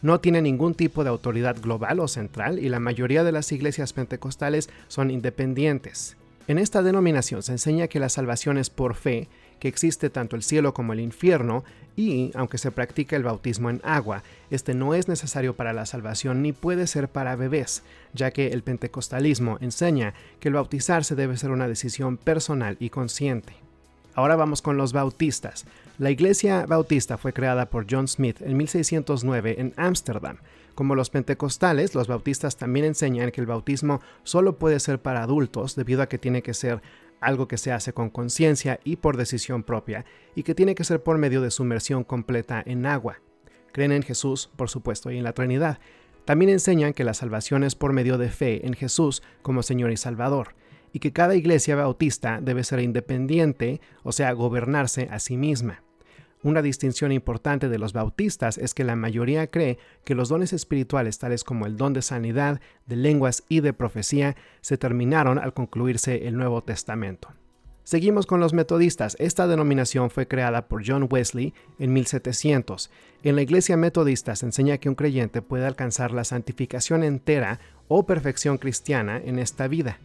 No 0.00 0.20
tiene 0.20 0.42
ningún 0.42 0.74
tipo 0.74 1.02
de 1.02 1.10
autoridad 1.10 1.60
global 1.60 1.98
o 1.98 2.06
central 2.06 2.60
y 2.60 2.68
la 2.68 2.78
mayoría 2.78 3.24
de 3.24 3.32
las 3.32 3.50
iglesias 3.50 3.92
pentecostales 3.92 4.70
son 4.86 5.10
independientes. 5.10 6.16
En 6.46 6.58
esta 6.58 6.84
denominación 6.84 7.42
se 7.42 7.50
enseña 7.50 7.88
que 7.88 7.98
la 7.98 8.10
salvación 8.10 8.58
es 8.58 8.70
por 8.70 8.94
fe 8.94 9.28
que 9.62 9.68
existe 9.68 10.10
tanto 10.10 10.34
el 10.34 10.42
cielo 10.42 10.74
como 10.74 10.92
el 10.92 10.98
infierno 10.98 11.62
y, 11.94 12.32
aunque 12.34 12.58
se 12.58 12.72
practica 12.72 13.14
el 13.14 13.22
bautismo 13.22 13.70
en 13.70 13.80
agua, 13.84 14.24
este 14.50 14.74
no 14.74 14.92
es 14.92 15.06
necesario 15.06 15.54
para 15.54 15.72
la 15.72 15.86
salvación 15.86 16.42
ni 16.42 16.52
puede 16.52 16.88
ser 16.88 17.08
para 17.08 17.36
bebés, 17.36 17.84
ya 18.12 18.32
que 18.32 18.48
el 18.48 18.64
pentecostalismo 18.64 19.58
enseña 19.60 20.14
que 20.40 20.48
el 20.48 20.54
bautizarse 20.54 21.14
debe 21.14 21.36
ser 21.36 21.52
una 21.52 21.68
decisión 21.68 22.16
personal 22.16 22.76
y 22.80 22.90
consciente. 22.90 23.54
Ahora 24.14 24.34
vamos 24.34 24.62
con 24.62 24.76
los 24.76 24.92
bautistas. 24.92 25.64
La 25.96 26.10
iglesia 26.10 26.66
bautista 26.66 27.16
fue 27.16 27.32
creada 27.32 27.66
por 27.66 27.86
John 27.88 28.08
Smith 28.08 28.42
en 28.42 28.56
1609 28.56 29.60
en 29.60 29.74
Ámsterdam. 29.76 30.38
Como 30.74 30.96
los 30.96 31.08
pentecostales, 31.08 31.94
los 31.94 32.08
bautistas 32.08 32.56
también 32.56 32.84
enseñan 32.84 33.30
que 33.30 33.40
el 33.40 33.46
bautismo 33.46 34.00
solo 34.24 34.58
puede 34.58 34.80
ser 34.80 34.98
para 34.98 35.22
adultos 35.22 35.76
debido 35.76 36.02
a 36.02 36.08
que 36.08 36.18
tiene 36.18 36.42
que 36.42 36.52
ser 36.52 36.82
algo 37.22 37.48
que 37.48 37.58
se 37.58 37.72
hace 37.72 37.92
con 37.92 38.10
conciencia 38.10 38.80
y 38.84 38.96
por 38.96 39.16
decisión 39.16 39.62
propia, 39.62 40.04
y 40.34 40.42
que 40.42 40.54
tiene 40.54 40.74
que 40.74 40.84
ser 40.84 41.02
por 41.02 41.18
medio 41.18 41.40
de 41.40 41.50
sumersión 41.50 42.04
completa 42.04 42.62
en 42.64 42.86
agua. 42.86 43.20
Creen 43.72 43.92
en 43.92 44.02
Jesús, 44.02 44.50
por 44.56 44.68
supuesto, 44.68 45.10
y 45.10 45.18
en 45.18 45.24
la 45.24 45.32
Trinidad. 45.32 45.78
También 46.24 46.50
enseñan 46.50 46.92
que 46.92 47.04
la 47.04 47.14
salvación 47.14 47.64
es 47.64 47.74
por 47.74 47.92
medio 47.92 48.18
de 48.18 48.28
fe 48.28 48.66
en 48.66 48.74
Jesús 48.74 49.22
como 49.42 49.62
Señor 49.62 49.90
y 49.90 49.96
Salvador, 49.96 50.54
y 50.92 50.98
que 50.98 51.12
cada 51.12 51.34
iglesia 51.34 51.74
bautista 51.74 52.40
debe 52.42 52.64
ser 52.64 52.80
independiente, 52.80 53.80
o 54.02 54.12
sea, 54.12 54.32
gobernarse 54.32 55.08
a 55.10 55.18
sí 55.18 55.36
misma. 55.36 55.82
Una 56.44 56.60
distinción 56.60 57.12
importante 57.12 57.68
de 57.68 57.78
los 57.78 57.92
bautistas 57.92 58.58
es 58.58 58.74
que 58.74 58.82
la 58.82 58.96
mayoría 58.96 59.46
cree 59.46 59.78
que 60.04 60.16
los 60.16 60.28
dones 60.28 60.52
espirituales 60.52 61.18
tales 61.18 61.44
como 61.44 61.66
el 61.66 61.76
don 61.76 61.92
de 61.92 62.02
sanidad, 62.02 62.60
de 62.86 62.96
lenguas 62.96 63.44
y 63.48 63.60
de 63.60 63.72
profecía 63.72 64.34
se 64.60 64.76
terminaron 64.76 65.38
al 65.38 65.54
concluirse 65.54 66.26
el 66.26 66.36
Nuevo 66.36 66.62
Testamento. 66.64 67.28
Seguimos 67.84 68.26
con 68.26 68.40
los 68.40 68.52
metodistas. 68.52 69.16
Esta 69.18 69.46
denominación 69.46 70.10
fue 70.10 70.28
creada 70.28 70.68
por 70.68 70.82
John 70.86 71.08
Wesley 71.10 71.52
en 71.78 71.92
1700. 71.92 72.90
En 73.24 73.36
la 73.36 73.42
iglesia 73.42 73.76
metodista 73.76 74.34
se 74.36 74.46
enseña 74.46 74.78
que 74.78 74.88
un 74.88 74.94
creyente 74.94 75.42
puede 75.42 75.66
alcanzar 75.66 76.12
la 76.12 76.24
santificación 76.24 77.02
entera 77.02 77.60
o 77.88 78.06
perfección 78.06 78.58
cristiana 78.58 79.20
en 79.24 79.38
esta 79.38 79.66
vida. 79.68 79.98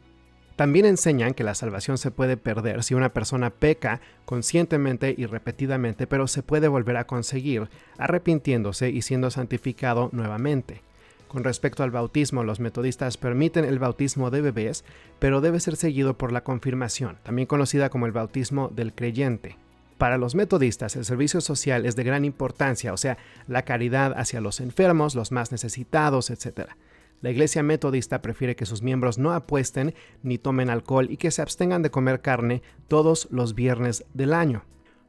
También 0.58 0.88
enseñan 0.88 1.36
que 1.36 1.44
la 1.44 1.54
salvación 1.54 2.00
se 2.00 2.10
puede 2.10 2.36
perder 2.36 2.84
si 2.84 2.96
una 2.96 3.14
persona 3.14 3.52
peca 3.52 4.02
conscientemente 4.26 5.14
y 5.16 5.28
repetidamente, 5.28 6.08
pero 6.08 6.28
se 6.28 6.42
puede 6.42 6.68
volver 6.68 6.98
a 6.98 7.06
conseguir 7.06 7.70
arrepintiéndose 8.00 8.90
y 8.90 9.04
siendo 9.04 9.30
santificado 9.30 10.10
nuevamente. 10.14 10.82
Con 11.28 11.44
respecto 11.44 11.84
al 11.84 11.92
bautismo, 11.92 12.44
los 12.44 12.60
metodistas 12.60 13.18
permiten 13.18 13.66
el 13.66 13.78
bautismo 13.78 14.32
de 14.32 14.42
bebés, 14.42 14.84
pero 15.20 15.42
debe 15.42 15.60
ser 15.60 15.76
seguido 15.76 16.18
por 16.18 16.32
la 16.32 16.44
confirmación, 16.44 17.18
también 17.22 17.46
conocida 17.46 17.90
como 17.90 18.08
el 18.08 18.12
bautismo 18.12 18.72
del 18.74 18.94
creyente. 18.94 19.58
Para 20.00 20.18
los 20.18 20.34
metodistas, 20.34 20.96
el 20.96 21.06
servicio 21.06 21.40
social 21.40 21.86
es 21.86 21.96
de 21.96 22.04
gran 22.04 22.26
importancia, 22.26 22.94
o 22.94 22.98
sea, 22.98 23.20
la 23.48 23.62
caridad 23.62 24.14
hacia 24.18 24.42
los 24.42 24.60
enfermos, 24.60 25.14
los 25.14 25.32
más 25.32 25.52
necesitados, 25.52 26.32
etc. 26.32 26.70
La 27.22 27.32
iglesia 27.32 27.64
metodista 27.64 28.22
prefiere 28.22 28.56
que 28.56 28.66
sus 28.66 28.84
miembros 28.84 29.18
no 29.18 29.32
apuesten 29.34 29.96
ni 30.22 30.38
tomen 30.38 30.70
alcohol 30.70 31.08
y 31.10 31.18
que 31.18 31.32
se 31.32 31.42
abstengan 31.42 31.82
de 31.82 31.90
comer 31.90 32.22
carne 32.22 32.62
todos 32.88 33.28
los 33.32 33.56
viernes 33.56 34.06
del 34.14 34.34
año. 34.34 34.66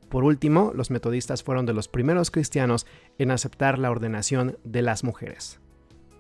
Por 0.09 0.25
último, 0.25 0.73
los 0.75 0.91
metodistas 0.91 1.43
fueron 1.43 1.67
de 1.67 1.75
los 1.75 1.88
primeros 1.88 2.31
cristianos 2.31 2.87
en 3.19 3.31
aceptar 3.31 3.79
la 3.79 3.91
ordenación 3.91 4.57
de 4.65 4.81
las 4.81 5.05
mujeres. 5.05 5.61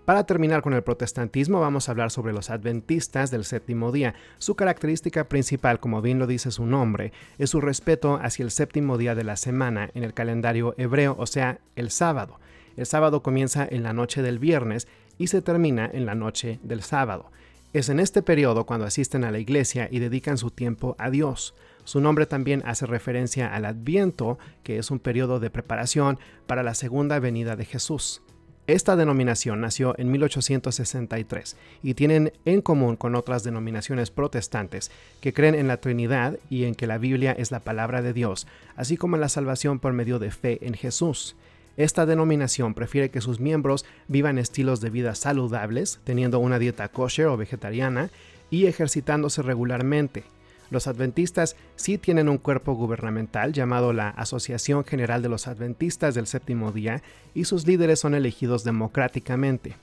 Para 0.04 0.24
terminar 0.24 0.62
con 0.62 0.72
el 0.72 0.82
protestantismo, 0.82 1.60
vamos 1.60 1.88
a 1.88 1.92
hablar 1.92 2.10
sobre 2.10 2.32
los 2.32 2.48
adventistas 2.48 3.30
del 3.30 3.44
séptimo 3.44 3.92
día. 3.92 4.14
Su 4.38 4.56
característica 4.56 5.28
principal, 5.28 5.80
como 5.80 6.00
bien 6.00 6.18
lo 6.18 6.26
dice 6.26 6.50
su 6.50 6.64
nombre, 6.64 7.12
es 7.36 7.50
su 7.50 7.60
respeto 7.60 8.18
hacia 8.22 8.42
el 8.42 8.50
séptimo 8.50 8.96
día 8.96 9.14
de 9.14 9.24
la 9.24 9.36
semana 9.36 9.90
en 9.92 10.04
el 10.04 10.14
calendario 10.14 10.74
hebreo, 10.78 11.14
o 11.18 11.26
sea, 11.26 11.60
el 11.76 11.90
sábado. 11.90 12.40
El 12.78 12.86
sábado 12.86 13.22
comienza 13.22 13.66
en 13.68 13.82
la 13.82 13.92
noche 13.92 14.22
del 14.22 14.38
viernes 14.38 14.88
y 15.18 15.26
se 15.26 15.42
termina 15.42 15.90
en 15.92 16.06
la 16.06 16.14
noche 16.14 16.58
del 16.62 16.82
sábado. 16.82 17.30
Es 17.72 17.90
en 17.90 18.00
este 18.00 18.22
periodo 18.22 18.64
cuando 18.64 18.86
asisten 18.86 19.24
a 19.24 19.30
la 19.30 19.38
iglesia 19.38 19.88
y 19.90 19.98
dedican 19.98 20.38
su 20.38 20.50
tiempo 20.50 20.96
a 20.98 21.10
Dios. 21.10 21.54
Su 21.84 22.00
nombre 22.00 22.24
también 22.26 22.62
hace 22.64 22.86
referencia 22.86 23.54
al 23.54 23.66
Adviento, 23.66 24.38
que 24.62 24.78
es 24.78 24.90
un 24.90 24.98
periodo 24.98 25.38
de 25.40 25.50
preparación 25.50 26.18
para 26.46 26.62
la 26.62 26.74
segunda 26.74 27.18
venida 27.18 27.56
de 27.56 27.66
Jesús. 27.66 28.22
Esta 28.68 28.96
denominación 28.96 29.62
nació 29.62 29.94
en 29.98 30.10
1863 30.10 31.56
y 31.82 31.94
tienen 31.94 32.34
en 32.44 32.60
común 32.60 32.96
con 32.96 33.14
otras 33.14 33.42
denominaciones 33.42 34.10
protestantes 34.10 34.90
que 35.22 35.32
creen 35.32 35.54
en 35.54 35.68
la 35.68 35.78
Trinidad 35.78 36.38
y 36.50 36.64
en 36.64 36.74
que 36.74 36.86
la 36.86 36.98
Biblia 36.98 37.32
es 37.32 37.50
la 37.50 37.60
palabra 37.60 38.02
de 38.02 38.12
Dios, 38.12 38.46
así 38.76 38.98
como 38.98 39.16
en 39.16 39.22
la 39.22 39.30
salvación 39.30 39.78
por 39.78 39.94
medio 39.94 40.18
de 40.18 40.30
fe 40.30 40.58
en 40.66 40.74
Jesús. 40.74 41.34
Esta 41.78 42.06
denominación 42.06 42.74
prefiere 42.74 43.08
que 43.08 43.20
sus 43.20 43.38
miembros 43.38 43.84
vivan 44.08 44.36
estilos 44.36 44.80
de 44.80 44.90
vida 44.90 45.14
saludables, 45.14 46.00
teniendo 46.02 46.40
una 46.40 46.58
dieta 46.58 46.88
kosher 46.88 47.26
o 47.26 47.36
vegetariana 47.36 48.10
y 48.50 48.66
ejercitándose 48.66 49.42
regularmente. 49.42 50.24
Los 50.70 50.88
adventistas 50.88 51.54
sí 51.76 51.96
tienen 51.96 52.28
un 52.28 52.38
cuerpo 52.38 52.74
gubernamental 52.74 53.52
llamado 53.52 53.92
la 53.92 54.08
Asociación 54.08 54.84
General 54.84 55.22
de 55.22 55.28
los 55.28 55.46
Adventistas 55.46 56.16
del 56.16 56.26
Séptimo 56.26 56.72
Día 56.72 57.00
y 57.32 57.44
sus 57.44 57.64
líderes 57.64 58.00
son 58.00 58.16
elegidos 58.16 58.64
democráticamente. 58.64 59.76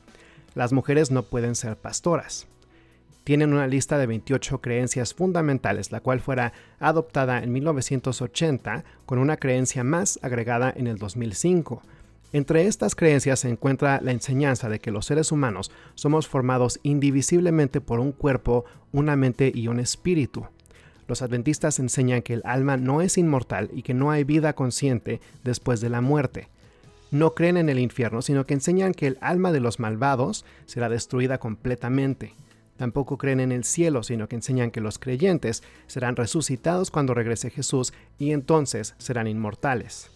Las 0.53 0.73
mujeres 0.73 1.11
no 1.11 1.23
pueden 1.23 1.55
ser 1.55 1.77
pastoras. 1.77 2.45
Tienen 3.25 3.53
una 3.53 3.65
lista 3.65 3.98
de 3.98 4.05
28 4.05 4.62
creencias 4.62 5.15
fundamentales, 5.15 5.91
la 5.91 6.00
cual 6.00 6.20
fuera 6.20 6.53
adoptada 6.79 7.41
en 7.41 7.51
1980 7.53 8.86
con 9.08 9.17
una 9.17 9.38
creencia 9.38 9.84
más 9.84 10.20
agregada 10.22 10.72
en 10.77 10.86
el 10.86 11.00
2005. 11.00 11.82
Entre 12.34 12.67
estas 12.67 12.94
creencias 12.94 13.39
se 13.39 13.50
encuentra 13.50 14.00
la 14.03 14.12
enseñanza 14.12 14.70
de 14.70 14.79
que 14.79 14.91
los 14.91 15.08
seres 15.08 15.32
humanos 15.32 15.72
somos 15.96 16.27
formados 16.27 16.79
indivisiblemente 16.84 17.82
por 17.82 18.00
un 18.00 18.12
cuerpo, 18.12 18.65
una 18.91 19.15
mente 19.15 19.51
y 19.55 19.70
un 19.70 19.79
espíritu. 19.79 20.46
Los 21.08 21.24
adventistas 21.24 21.79
enseñan 21.79 22.22
que 22.22 22.36
el 22.36 22.44
alma 22.46 22.77
no 22.77 23.01
es 23.01 23.17
inmortal 23.17 23.72
y 23.74 23.82
que 23.82 23.96
no 23.96 24.12
hay 24.12 24.24
vida 24.24 24.53
consciente 24.53 25.20
después 25.44 25.82
de 25.82 25.89
la 25.89 26.01
muerte. 26.01 26.48
No 27.10 27.34
creen 27.34 27.58
en 27.58 27.70
el 27.70 27.79
infierno, 27.79 28.22
sino 28.22 28.46
que 28.46 28.53
enseñan 28.53 28.94
que 28.94 29.08
el 29.08 29.17
alma 29.20 29.51
de 29.51 29.62
los 29.62 29.79
malvados 29.79 30.46
será 30.67 30.89
destruida 30.89 31.39
completamente. 31.39 32.36
Tampoco 32.77 33.17
creen 33.17 33.39
en 33.39 33.51
el 33.51 33.63
cielo, 33.63 34.03
sino 34.03 34.27
que 34.27 34.36
enseñan 34.36 34.72
que 34.72 34.82
los 34.82 35.00
creyentes 35.00 35.63
serán 35.88 36.15
resucitados 36.15 36.91
cuando 36.91 37.13
regrese 37.13 37.50
Jesús 37.50 37.94
y 38.17 38.32
entonces 38.32 38.96
serán 38.98 39.27
inmortales. 39.27 40.12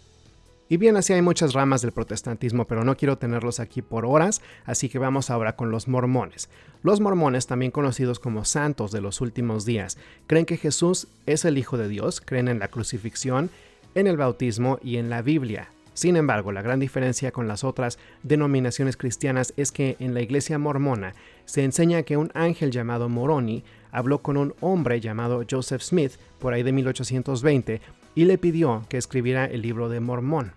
Y 0.72 0.78
bien, 0.78 0.98
así 0.98 1.13
hay 1.13 1.24
muchas 1.24 1.54
ramas 1.54 1.82
del 1.82 1.94
protestantismo, 1.94 2.68
pero 2.68 2.84
no 2.84 2.96
quiero 2.96 3.18
tenerlos 3.18 3.60
aquí 3.60 3.82
por 3.82 4.06
horas, 4.06 4.42
así 4.66 4.88
que 4.88 5.00
vamos 5.00 5.32
ahora 5.32 5.56
con 5.56 5.72
los 5.72 5.88
mormones. 5.88 6.48
Los 6.84 7.00
mormones, 7.00 7.48
también 7.48 7.72
conocidos 7.72 8.20
como 8.20 8.46
santos 8.46 8.92
de 8.92 9.01
los 9.01 9.20
últimos 9.20 9.66
días, 9.66 9.98
creen 10.28 10.46
que 10.46 10.58
Jesús 10.58 11.08
es 11.25 11.44
el 11.44 11.58
Hijo 11.58 11.80
de 11.80 11.88
Dios, 11.88 12.22
creen 12.22 12.48
en 12.48 12.60
la 12.60 12.68
crucifixión, 12.68 13.50
en 13.96 14.06
el 14.06 14.18
bautismo 14.18 14.78
y 14.84 14.98
en 14.98 15.10
la 15.10 15.24
Biblia. 15.24 15.70
Sin 16.00 16.15
embargo, 16.15 16.53
la 16.53 16.62
gran 16.62 16.79
diferencia 16.79 17.34
con 17.34 17.50
las 17.50 17.65
otras 17.65 18.00
denominaciones 18.24 18.96
cristianas 18.96 19.53
es 19.58 19.74
que 19.74 19.98
en 20.00 20.13
la 20.13 20.22
iglesia 20.22 20.58
mormona 20.58 21.13
se 21.44 21.65
enseña 21.65 22.03
que 22.03 22.15
un 22.15 22.32
ángel 22.34 22.72
llamado 22.72 23.10
Moroni 23.10 23.65
habló 23.91 24.22
con 24.22 24.38
un 24.38 24.56
hombre 24.62 25.01
llamado 25.01 25.44
Joseph 25.51 25.82
Smith 25.82 26.13
por 26.39 26.53
ahí 26.53 26.63
de 26.63 26.72
1820 26.72 27.82
y 28.15 28.24
le 28.24 28.38
pidió 28.38 28.86
que 28.88 28.96
escribiera 28.96 29.44
el 29.44 29.62
libro 29.62 29.89
de 29.89 30.00
Mormón. 30.00 30.53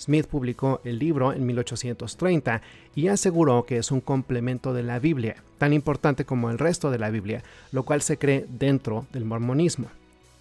Smith 0.00 0.26
publicó 0.26 0.80
el 0.82 0.98
libro 0.98 1.32
en 1.32 1.46
1830 1.46 2.60
y 2.96 3.06
aseguró 3.06 3.64
que 3.64 3.76
es 3.76 3.92
un 3.92 4.00
complemento 4.00 4.74
de 4.74 4.82
la 4.82 4.98
Biblia, 4.98 5.36
tan 5.58 5.72
importante 5.72 6.24
como 6.24 6.50
el 6.50 6.58
resto 6.58 6.90
de 6.90 6.98
la 6.98 7.10
Biblia, 7.10 7.44
lo 7.70 7.84
cual 7.84 8.02
se 8.02 8.18
cree 8.18 8.46
dentro 8.48 9.06
del 9.12 9.26
mormonismo. 9.26 9.90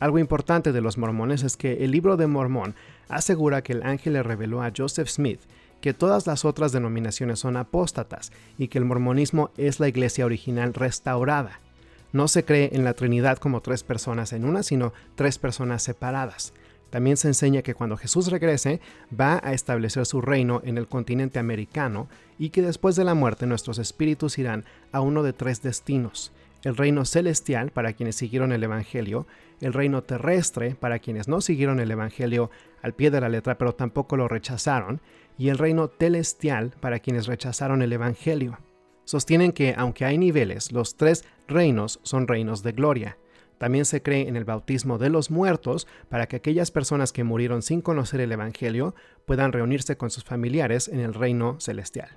Algo 0.02 0.18
importante 0.18 0.72
de 0.72 0.82
los 0.82 0.98
mormones 0.98 1.44
es 1.44 1.56
que 1.56 1.86
el 1.86 1.92
libro 1.92 2.18
de 2.18 2.26
Mormón 2.26 2.74
asegura 3.08 3.62
que 3.62 3.74
el 3.74 3.84
ángel 3.84 4.14
le 4.14 4.24
reveló 4.24 4.64
a 4.64 4.72
Joseph 4.76 5.08
Smith 5.08 5.42
que 5.80 5.94
todas 5.94 6.26
las 6.26 6.44
otras 6.44 6.72
denominaciones 6.72 7.38
son 7.38 7.56
apóstatas 7.56 8.32
y 8.58 8.68
que 8.68 8.80
el 8.80 8.86
mormonismo 8.86 9.52
es 9.58 9.80
la 9.80 9.88
iglesia 9.88 10.26
original 10.26 10.74
restaurada. 10.74 11.60
No 12.14 12.28
se 12.28 12.44
cree 12.44 12.72
en 12.74 12.84
la 12.84 12.96
Trinidad 12.96 13.38
como 13.38 13.62
tres 13.62 13.84
personas 13.84 14.34
en 14.34 14.44
una, 14.44 14.64
sino 14.64 14.92
tres 15.14 15.38
personas 15.38 15.84
separadas. 15.84 16.52
También 16.90 17.16
se 17.16 17.28
enseña 17.28 17.62
que 17.62 17.76
cuando 17.76 17.96
Jesús 17.96 18.32
regrese 18.32 18.82
va 19.18 19.40
a 19.44 19.54
establecer 19.54 20.08
su 20.08 20.20
reino 20.20 20.62
en 20.66 20.80
el 20.80 20.88
continente 20.88 21.38
americano 21.38 22.08
y 22.40 22.50
que 22.50 22.64
después 22.64 22.96
de 22.96 23.04
la 23.04 23.14
muerte 23.14 23.46
nuestros 23.46 23.78
espíritus 23.78 24.40
irán 24.40 24.66
a 24.92 25.02
uno 25.02 25.22
de 25.22 25.34
tres 25.34 25.62
destinos. 25.62 26.32
El 26.64 26.78
reino 26.78 27.06
celestial 27.06 27.72
para 27.72 27.94
quienes 27.94 28.16
siguieron 28.16 28.52
el 28.52 28.64
Evangelio, 28.64 29.26
el 29.62 29.74
reino 29.74 30.04
terrestre 30.04 30.76
para 30.80 31.00
quienes 31.00 31.28
no 31.28 31.42
siguieron 31.42 31.80
el 31.80 31.90
Evangelio 31.90 32.52
al 32.82 32.94
pie 32.94 33.10
de 33.10 33.22
la 33.22 33.30
letra 33.30 33.58
pero 33.58 33.74
tampoco 33.74 34.16
lo 34.16 34.28
rechazaron, 34.28 35.02
y 35.38 35.50
el 35.50 35.58
reino 35.58 35.90
celestial 36.00 36.74
para 36.80 37.00
quienes 37.00 37.26
rechazaron 37.26 37.82
el 37.82 37.94
Evangelio. 37.94 38.60
Sostienen 39.06 39.52
que 39.52 39.74
aunque 39.76 40.06
hay 40.06 40.18
niveles, 40.18 40.72
los 40.72 40.96
tres 40.98 41.26
reinos 41.48 42.00
son 42.04 42.28
reinos 42.28 42.62
de 42.62 42.72
gloria. 42.74 43.18
También 43.58 43.86
se 43.86 44.02
cree 44.02 44.28
en 44.28 44.36
el 44.36 44.46
bautismo 44.46 44.98
de 44.98 45.10
los 45.10 45.32
muertos 45.32 45.88
para 46.10 46.28
que 46.28 46.38
aquellas 46.38 46.72
personas 46.72 47.12
que 47.12 47.24
murieron 47.24 47.62
sin 47.62 47.82
conocer 47.82 48.22
el 48.22 48.32
Evangelio 48.32 48.96
puedan 49.26 49.52
reunirse 49.52 49.98
con 49.98 50.12
sus 50.12 50.24
familiares 50.24 50.88
en 50.88 51.00
el 51.00 51.14
reino 51.14 51.60
celestial. 51.60 52.10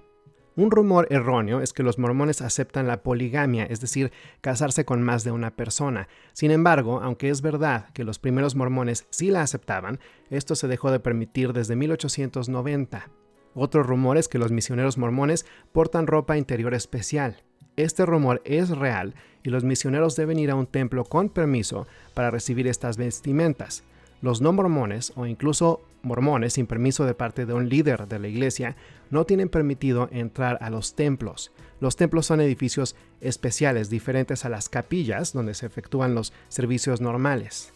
Un 0.56 0.70
rumor 0.70 1.08
erróneo 1.11 1.61
es 1.61 1.73
que 1.73 1.82
los 1.82 1.99
mormones 1.99 2.40
aceptan 2.40 2.87
la 2.87 3.02
poligamia, 3.02 3.64
es 3.64 3.80
decir, 3.80 4.12
casarse 4.40 4.84
con 4.84 5.02
más 5.02 5.25
de 5.25 5.32
una 5.32 5.50
persona. 5.50 6.06
Sin 6.32 6.52
embargo, 6.52 7.00
aunque 7.02 7.28
es 7.28 7.42
verdad 7.42 7.88
que 7.92 8.04
los 8.04 8.20
primeros 8.20 8.54
mormones 8.54 9.06
sí 9.11 9.32
la 9.32 9.42
aceptaban, 9.42 9.99
esto 10.30 10.54
se 10.54 10.68
dejó 10.68 10.92
de 10.92 11.00
permitir 11.00 11.52
desde 11.52 11.75
1890. 11.75 13.11
Otro 13.54 13.82
rumor 13.82 14.16
es 14.16 14.28
que 14.28 14.38
los 14.38 14.52
misioneros 14.52 14.96
mormones 14.96 15.44
portan 15.73 16.06
ropa 16.06 16.38
interior 16.38 16.73
especial. 16.75 17.42
Este 17.76 18.06
rumor 18.06 18.40
es 18.44 18.70
real 18.70 19.14
y 19.42 19.50
los 19.50 19.64
misioneros 19.64 20.14
deben 20.14 20.38
ir 20.38 20.52
a 20.52 20.54
un 20.54 20.66
templo 20.66 21.04
con 21.04 21.30
permiso 21.30 21.88
para 22.14 22.30
recibir 22.30 22.68
estas 22.68 22.96
vestimentas. 22.96 23.82
Los 24.23 24.40
no 24.40 24.52
mormones 24.52 25.12
o 25.16 25.26
incluso 25.26 25.82
mormones 26.04 26.54
sin 26.54 26.66
permiso 26.66 27.04
de 27.04 27.14
parte 27.14 27.46
de 27.46 27.54
un 27.54 27.68
líder 27.68 28.06
de 28.06 28.18
la 28.18 28.28
iglesia 28.28 28.76
no 29.11 29.25
tienen 29.25 29.49
permitido 29.49 30.08
entrar 30.12 30.58
a 30.61 30.70
los 30.70 30.94
templos. 30.94 31.52
Los 31.80 31.96
templos 31.96 32.26
son 32.26 32.40
edificios 32.40 32.96
especiales 33.20 33.90
diferentes 33.90 34.44
a 34.44 34.49
las 34.49 34.68
capillas 34.68 35.32
donde 35.32 35.54
se 35.54 35.66
efectúan 35.66 36.14
los 36.14 36.32
servicios 36.49 37.00
normales. 37.00 37.73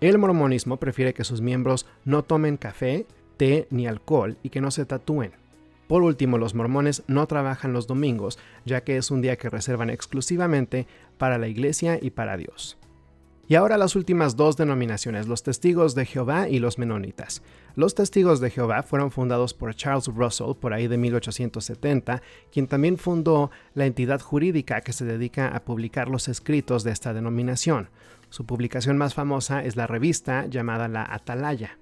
El 0.00 0.18
mormonismo 0.18 0.78
prefiere 0.78 1.14
que 1.14 1.24
sus 1.24 1.40
miembros 1.40 1.86
no 2.04 2.24
tomen 2.24 2.56
café, 2.56 3.06
té 3.36 3.68
ni 3.70 3.86
alcohol 3.86 4.36
y 4.42 4.50
que 4.50 4.60
no 4.60 4.70
se 4.70 4.84
tatúen. 4.84 5.32
Por 5.86 6.02
último, 6.02 6.38
los 6.38 6.54
mormones 6.54 7.02
no 7.06 7.26
trabajan 7.26 7.72
los 7.72 7.86
domingos, 7.86 8.38
ya 8.64 8.82
que 8.82 8.96
es 8.96 9.10
un 9.10 9.20
día 9.20 9.36
que 9.36 9.50
reservan 9.50 9.90
exclusivamente 9.90 10.86
para 11.18 11.38
la 11.38 11.48
iglesia 11.48 11.98
y 12.00 12.10
para 12.10 12.36
Dios. 12.36 12.78
Y 13.48 13.56
ahora 13.56 13.76
las 13.76 13.96
últimas 13.96 14.36
dos 14.36 14.56
denominaciones, 14.56 15.26
los 15.26 15.42
testigos 15.42 15.94
de 15.94 16.06
Jehová 16.06 16.48
y 16.48 16.58
los 16.58 16.78
menonitas. 16.78 17.42
Los 17.74 17.94
testigos 17.94 18.40
de 18.40 18.50
Jehová 18.50 18.82
fueron 18.82 19.10
fundados 19.10 19.52
por 19.52 19.74
Charles 19.74 20.06
Russell 20.06 20.54
por 20.60 20.72
ahí 20.72 20.86
de 20.86 20.96
1870, 20.96 22.22
quien 22.52 22.68
también 22.68 22.98
fundó 22.98 23.50
la 23.74 23.86
entidad 23.86 24.20
jurídica 24.20 24.80
que 24.80 24.92
se 24.92 25.04
dedica 25.04 25.48
a 25.48 25.64
publicar 25.64 26.08
los 26.08 26.28
escritos 26.28 26.84
de 26.84 26.92
esta 26.92 27.12
denominación. 27.12 27.88
Su 28.30 28.46
publicación 28.46 28.96
más 28.96 29.12
famosa 29.12 29.64
es 29.64 29.76
la 29.76 29.86
revista 29.86 30.46
llamada 30.46 30.88
La 30.88 31.02
Atalaya. 31.02 31.78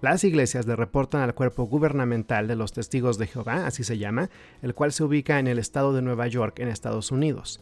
Las 0.00 0.24
iglesias 0.24 0.66
le 0.66 0.74
reportan 0.74 1.20
al 1.20 1.34
cuerpo 1.34 1.64
gubernamental 1.64 2.48
de 2.48 2.56
los 2.56 2.72
testigos 2.72 3.18
de 3.18 3.26
Jehová, 3.26 3.66
así 3.66 3.84
se 3.84 3.98
llama, 3.98 4.30
el 4.62 4.74
cual 4.74 4.92
se 4.92 5.04
ubica 5.04 5.38
en 5.38 5.46
el 5.46 5.58
estado 5.58 5.92
de 5.92 6.02
Nueva 6.02 6.26
York, 6.28 6.58
en 6.60 6.68
Estados 6.68 7.12
Unidos. 7.12 7.60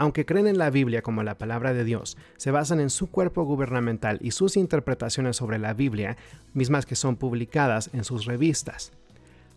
Aunque 0.00 0.24
creen 0.24 0.46
en 0.46 0.56
la 0.56 0.70
Biblia 0.70 1.02
como 1.02 1.22
la 1.22 1.36
palabra 1.36 1.74
de 1.74 1.84
Dios, 1.84 2.16
se 2.38 2.50
basan 2.50 2.80
en 2.80 2.88
su 2.88 3.10
cuerpo 3.10 3.44
gubernamental 3.44 4.18
y 4.22 4.30
sus 4.30 4.56
interpretaciones 4.56 5.36
sobre 5.36 5.58
la 5.58 5.74
Biblia, 5.74 6.16
mismas 6.54 6.86
que 6.86 6.96
son 6.96 7.16
publicadas 7.16 7.90
en 7.92 8.04
sus 8.04 8.24
revistas. 8.24 8.92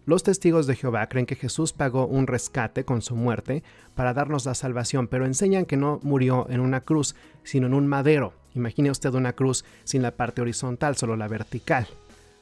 Los 0.06 0.24
testigos 0.24 0.68
de 0.68 0.76
Jehová 0.76 1.08
creen 1.08 1.26
que 1.26 1.38
Jesús 1.38 1.72
pagó 1.72 2.08
un 2.08 2.28
rescate 2.28 2.84
con 2.84 3.02
su 3.02 3.16
muerte 3.16 3.64
para 3.96 4.14
darnos 4.14 4.46
la 4.46 4.54
salvación, 4.54 5.08
pero 5.08 5.26
enseñan 5.26 5.64
que 5.64 5.78
no 5.78 6.02
murió 6.04 6.46
en 6.50 6.60
una 6.60 6.82
cruz, 6.82 7.16
sino 7.46 7.68
en 7.68 7.74
un 7.74 7.88
madero. 7.88 8.34
Imagine 8.54 8.92
usted 8.92 9.14
una 9.14 9.32
cruz 9.32 9.64
sin 9.86 10.02
la 10.02 10.12
parte 10.12 10.42
horizontal, 10.42 10.98
solo 10.98 11.16
la 11.16 11.30
vertical. 11.30 11.88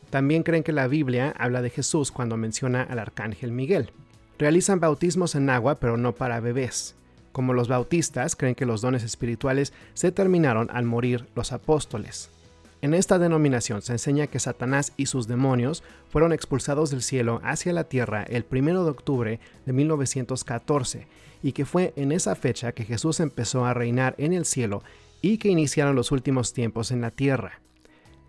También 0.09 0.41
creen 0.41 0.63
que 0.63 0.73
la 0.73 0.87
Biblia 0.87 1.35
habla 1.37 1.61
de 1.61 1.69
Jesús 1.69 2.11
cuando 2.11 2.35
menciona 2.35 2.81
al 2.81 2.97
arcángel 2.97 3.51
Miguel. 3.51 3.91
Realizan 4.39 4.79
bautismos 4.79 5.35
en 5.35 5.51
agua, 5.51 5.75
pero 5.75 5.97
no 5.97 6.15
para 6.15 6.39
bebés. 6.39 6.95
Como 7.31 7.53
los 7.53 7.67
bautistas, 7.67 8.35
creen 8.35 8.55
que 8.55 8.65
los 8.65 8.81
dones 8.81 9.03
espirituales 9.03 9.73
se 9.93 10.11
terminaron 10.11 10.69
al 10.71 10.85
morir 10.85 11.27
los 11.35 11.51
apóstoles. 11.51 12.29
En 12.81 12.95
esta 12.95 13.19
denominación 13.19 13.83
se 13.83 13.93
enseña 13.93 14.25
que 14.27 14.39
Satanás 14.39 14.93
y 14.97 15.05
sus 15.05 15.27
demonios 15.27 15.83
fueron 16.09 16.33
expulsados 16.33 16.89
del 16.89 17.03
cielo 17.03 17.39
hacia 17.43 17.73
la 17.73 17.83
tierra 17.83 18.23
el 18.23 18.43
1 18.49 18.83
de 18.83 18.89
octubre 18.89 19.39
de 19.65 19.73
1914 19.73 21.07
y 21.43 21.51
que 21.51 21.65
fue 21.65 21.93
en 21.95 22.11
esa 22.11 22.35
fecha 22.35 22.71
que 22.71 22.85
Jesús 22.85 23.19
empezó 23.19 23.65
a 23.65 23.75
reinar 23.75 24.15
en 24.17 24.33
el 24.33 24.45
cielo 24.45 24.81
y 25.21 25.37
que 25.37 25.49
iniciaron 25.49 25.95
los 25.95 26.11
últimos 26.11 26.53
tiempos 26.53 26.91
en 26.91 27.01
la 27.01 27.11
tierra. 27.11 27.61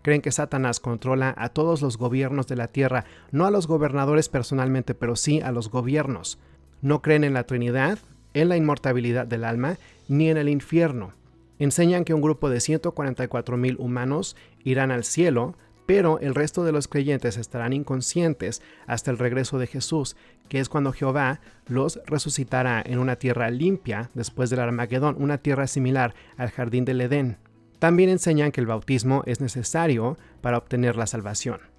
Creen 0.03 0.21
que 0.21 0.31
Satanás 0.31 0.79
controla 0.79 1.33
a 1.35 1.49
todos 1.49 1.81
los 1.81 1.97
gobiernos 1.97 2.45
de 2.45 2.55
la 2.55 2.67
tierra, 2.67 3.05
no 3.31 3.47
a 3.47 3.51
los 3.51 3.67
gobernadores 3.67 4.29
personalmente, 4.29 4.93
pero 4.93 5.15
sí 5.15 5.41
a 5.41 5.51
los 5.51 5.69
gobiernos. 5.69 6.37
No 6.81 7.01
creen 7.01 7.23
en 7.23 7.33
la 7.33 7.45
Trinidad, 7.45 7.97
en 8.33 8.49
la 8.49 8.57
inmortalidad 8.57 9.27
del 9.27 9.43
alma, 9.43 9.77
ni 10.07 10.29
en 10.29 10.37
el 10.37 10.49
infierno. 10.49 11.13
Enseñan 11.59 12.03
que 12.03 12.13
un 12.13 12.21
grupo 12.21 12.49
de 12.49 12.57
144.000 12.57 13.75
humanos 13.77 14.35
irán 14.63 14.91
al 14.91 15.03
cielo, 15.03 15.55
pero 15.85 16.19
el 16.19 16.35
resto 16.35 16.63
de 16.63 16.71
los 16.71 16.87
creyentes 16.87 17.37
estarán 17.37 17.73
inconscientes 17.73 18.61
hasta 18.87 19.11
el 19.11 19.17
regreso 19.17 19.59
de 19.59 19.67
Jesús, 19.67 20.15
que 20.49 20.59
es 20.59 20.69
cuando 20.69 20.93
Jehová 20.93 21.41
los 21.67 21.99
resucitará 22.05 22.81
en 22.85 22.99
una 22.99 23.17
tierra 23.17 23.49
limpia 23.49 24.09
después 24.13 24.49
del 24.49 24.59
Armagedón, 24.59 25.15
una 25.19 25.37
tierra 25.37 25.67
similar 25.67 26.15
al 26.37 26.51
jardín 26.51 26.85
del 26.85 27.01
Edén. 27.01 27.37
También 27.79 28.09
enseñan 28.09 28.51
que 28.51 28.61
el 28.61 28.67
bautismo 28.67 29.23
es 29.25 29.41
necesario 29.41 30.17
para 30.41 30.57
obtener 30.57 30.95
la 30.95 31.07
salvación. 31.07 31.72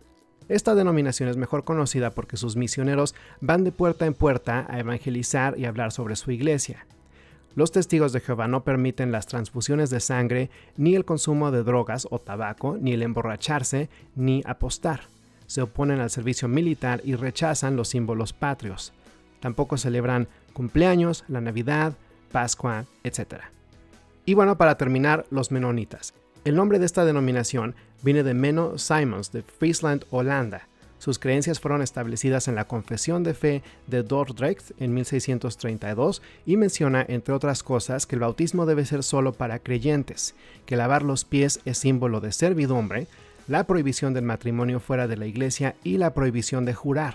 Esta 0.48 0.74
denominación 0.74 1.30
es 1.30 1.38
mejor 1.38 1.64
conocida 1.64 2.10
porque 2.10 2.36
sus 2.36 2.54
misioneros 2.54 3.14
van 3.40 3.64
de 3.64 3.72
puerta 3.72 4.04
en 4.04 4.12
puerta 4.12 4.66
a 4.68 4.78
evangelizar 4.78 5.58
y 5.58 5.64
hablar 5.64 5.90
sobre 5.90 6.16
su 6.16 6.30
iglesia. 6.30 6.86
Los 7.54 7.72
testigos 7.72 8.12
de 8.12 8.20
Jehová 8.20 8.46
no 8.48 8.64
permiten 8.64 9.12
las 9.12 9.26
transfusiones 9.26 9.88
de 9.88 10.00
sangre, 10.00 10.50
ni 10.76 10.96
el 10.96 11.04
consumo 11.04 11.50
de 11.50 11.62
drogas 11.62 12.06
o 12.10 12.18
tabaco, 12.18 12.76
ni 12.78 12.92
el 12.92 13.02
emborracharse, 13.02 13.88
ni 14.16 14.42
apostar. 14.44 15.02
Se 15.46 15.62
oponen 15.62 16.00
al 16.00 16.10
servicio 16.10 16.48
militar 16.48 17.00
y 17.04 17.14
rechazan 17.14 17.76
los 17.76 17.88
símbolos 17.88 18.32
patrios. 18.32 18.92
Tampoco 19.40 19.78
celebran 19.78 20.26
cumpleaños, 20.52 21.24
la 21.28 21.40
Navidad, 21.40 21.94
Pascua, 22.32 22.86
etc. 23.04 23.36
Y 24.26 24.34
bueno, 24.34 24.58
para 24.58 24.76
terminar, 24.76 25.24
los 25.30 25.52
menonitas. 25.52 26.12
El 26.44 26.56
nombre 26.56 26.78
de 26.78 26.84
esta 26.84 27.06
denominación 27.06 27.74
viene 28.02 28.22
de 28.22 28.34
Menno 28.34 28.76
Simons 28.76 29.32
de 29.32 29.42
Friesland, 29.42 30.04
Holanda. 30.10 30.68
Sus 30.98 31.18
creencias 31.18 31.58
fueron 31.58 31.80
establecidas 31.80 32.48
en 32.48 32.54
la 32.54 32.66
Confesión 32.66 33.24
de 33.24 33.32
Fe 33.32 33.62
de 33.86 34.02
Dordrecht 34.02 34.72
en 34.78 34.92
1632 34.92 36.20
y 36.44 36.58
menciona, 36.58 37.02
entre 37.08 37.32
otras 37.32 37.62
cosas, 37.62 38.04
que 38.04 38.16
el 38.16 38.20
bautismo 38.20 38.66
debe 38.66 38.84
ser 38.84 39.02
solo 39.02 39.32
para 39.32 39.58
creyentes, 39.58 40.34
que 40.66 40.76
lavar 40.76 41.02
los 41.02 41.24
pies 41.24 41.60
es 41.64 41.78
símbolo 41.78 42.20
de 42.20 42.30
servidumbre, 42.30 43.06
la 43.48 43.64
prohibición 43.64 44.12
del 44.12 44.24
matrimonio 44.24 44.80
fuera 44.80 45.08
de 45.08 45.16
la 45.16 45.26
iglesia 45.26 45.76
y 45.82 45.96
la 45.96 46.12
prohibición 46.12 46.66
de 46.66 46.74
jurar. 46.74 47.14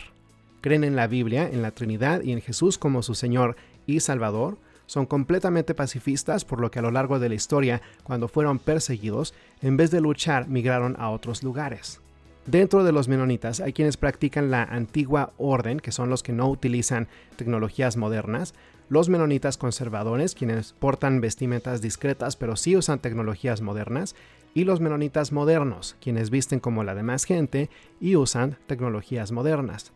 Creen 0.61 0.83
en 0.83 0.95
la 0.95 1.05
Biblia, 1.05 1.47
en 1.47 1.61
la 1.61 1.69
Trinidad 1.69 2.23
y 2.23 2.31
en 2.31 2.41
Jesús 2.41 2.79
como 2.79 3.03
su 3.03 3.13
Señor 3.13 3.57
y 3.85 3.99
Salvador, 3.99 4.57
son 4.89 5.05
completamente 5.05 5.75
pacifistas, 5.75 6.45
por 6.45 6.59
lo 6.59 6.71
que 6.71 6.79
a 6.79 6.81
lo 6.81 6.89
largo 6.89 7.19
de 7.19 7.29
la 7.29 7.35
historia, 7.35 7.79
cuando 8.01 8.27
fueron 8.27 8.57
perseguidos, 8.57 9.35
en 9.61 9.77
vez 9.77 9.91
de 9.91 10.01
luchar, 10.01 10.47
migraron 10.47 10.95
a 10.97 11.11
otros 11.11 11.43
lugares. 11.43 12.01
Dentro 12.47 12.83
de 12.83 12.91
los 12.91 13.07
menonitas 13.07 13.59
hay 13.59 13.71
quienes 13.71 13.97
practican 13.97 14.49
la 14.49 14.63
antigua 14.63 15.31
orden, 15.37 15.79
que 15.79 15.91
son 15.91 16.09
los 16.09 16.23
que 16.23 16.33
no 16.33 16.49
utilizan 16.49 17.07
tecnologías 17.35 17.97
modernas, 17.97 18.55
los 18.89 19.09
menonitas 19.09 19.59
conservadores, 19.59 20.33
quienes 20.33 20.73
portan 20.73 21.21
vestimentas 21.21 21.83
discretas 21.83 22.35
pero 22.35 22.55
sí 22.55 22.75
usan 22.75 22.97
tecnologías 22.97 23.61
modernas, 23.61 24.15
y 24.55 24.63
los 24.63 24.79
menonitas 24.79 25.31
modernos, 25.31 25.97
quienes 26.01 26.31
visten 26.31 26.59
como 26.59 26.83
la 26.83 26.95
demás 26.95 27.25
gente 27.25 27.69
y 28.01 28.15
usan 28.15 28.57
tecnologías 28.65 29.31
modernas. 29.31 29.91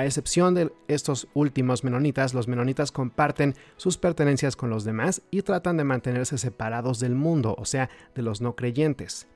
A 0.00 0.06
excepción 0.06 0.54
de 0.54 0.72
estos 0.88 1.28
últimos 1.34 1.84
menonitas, 1.84 2.32
los 2.32 2.48
menonitas 2.48 2.90
comparten 2.90 3.54
sus 3.76 3.98
pertenencias 3.98 4.56
con 4.56 4.70
los 4.70 4.84
demás 4.84 5.20
y 5.30 5.42
tratan 5.42 5.76
de 5.76 5.84
mantenerse 5.84 6.38
separados 6.38 7.00
del 7.00 7.14
mundo, 7.14 7.54
o 7.58 7.66
sea, 7.66 7.90
de 8.14 8.22
los 8.22 8.40
no 8.40 8.56
creyentes. 8.56 9.28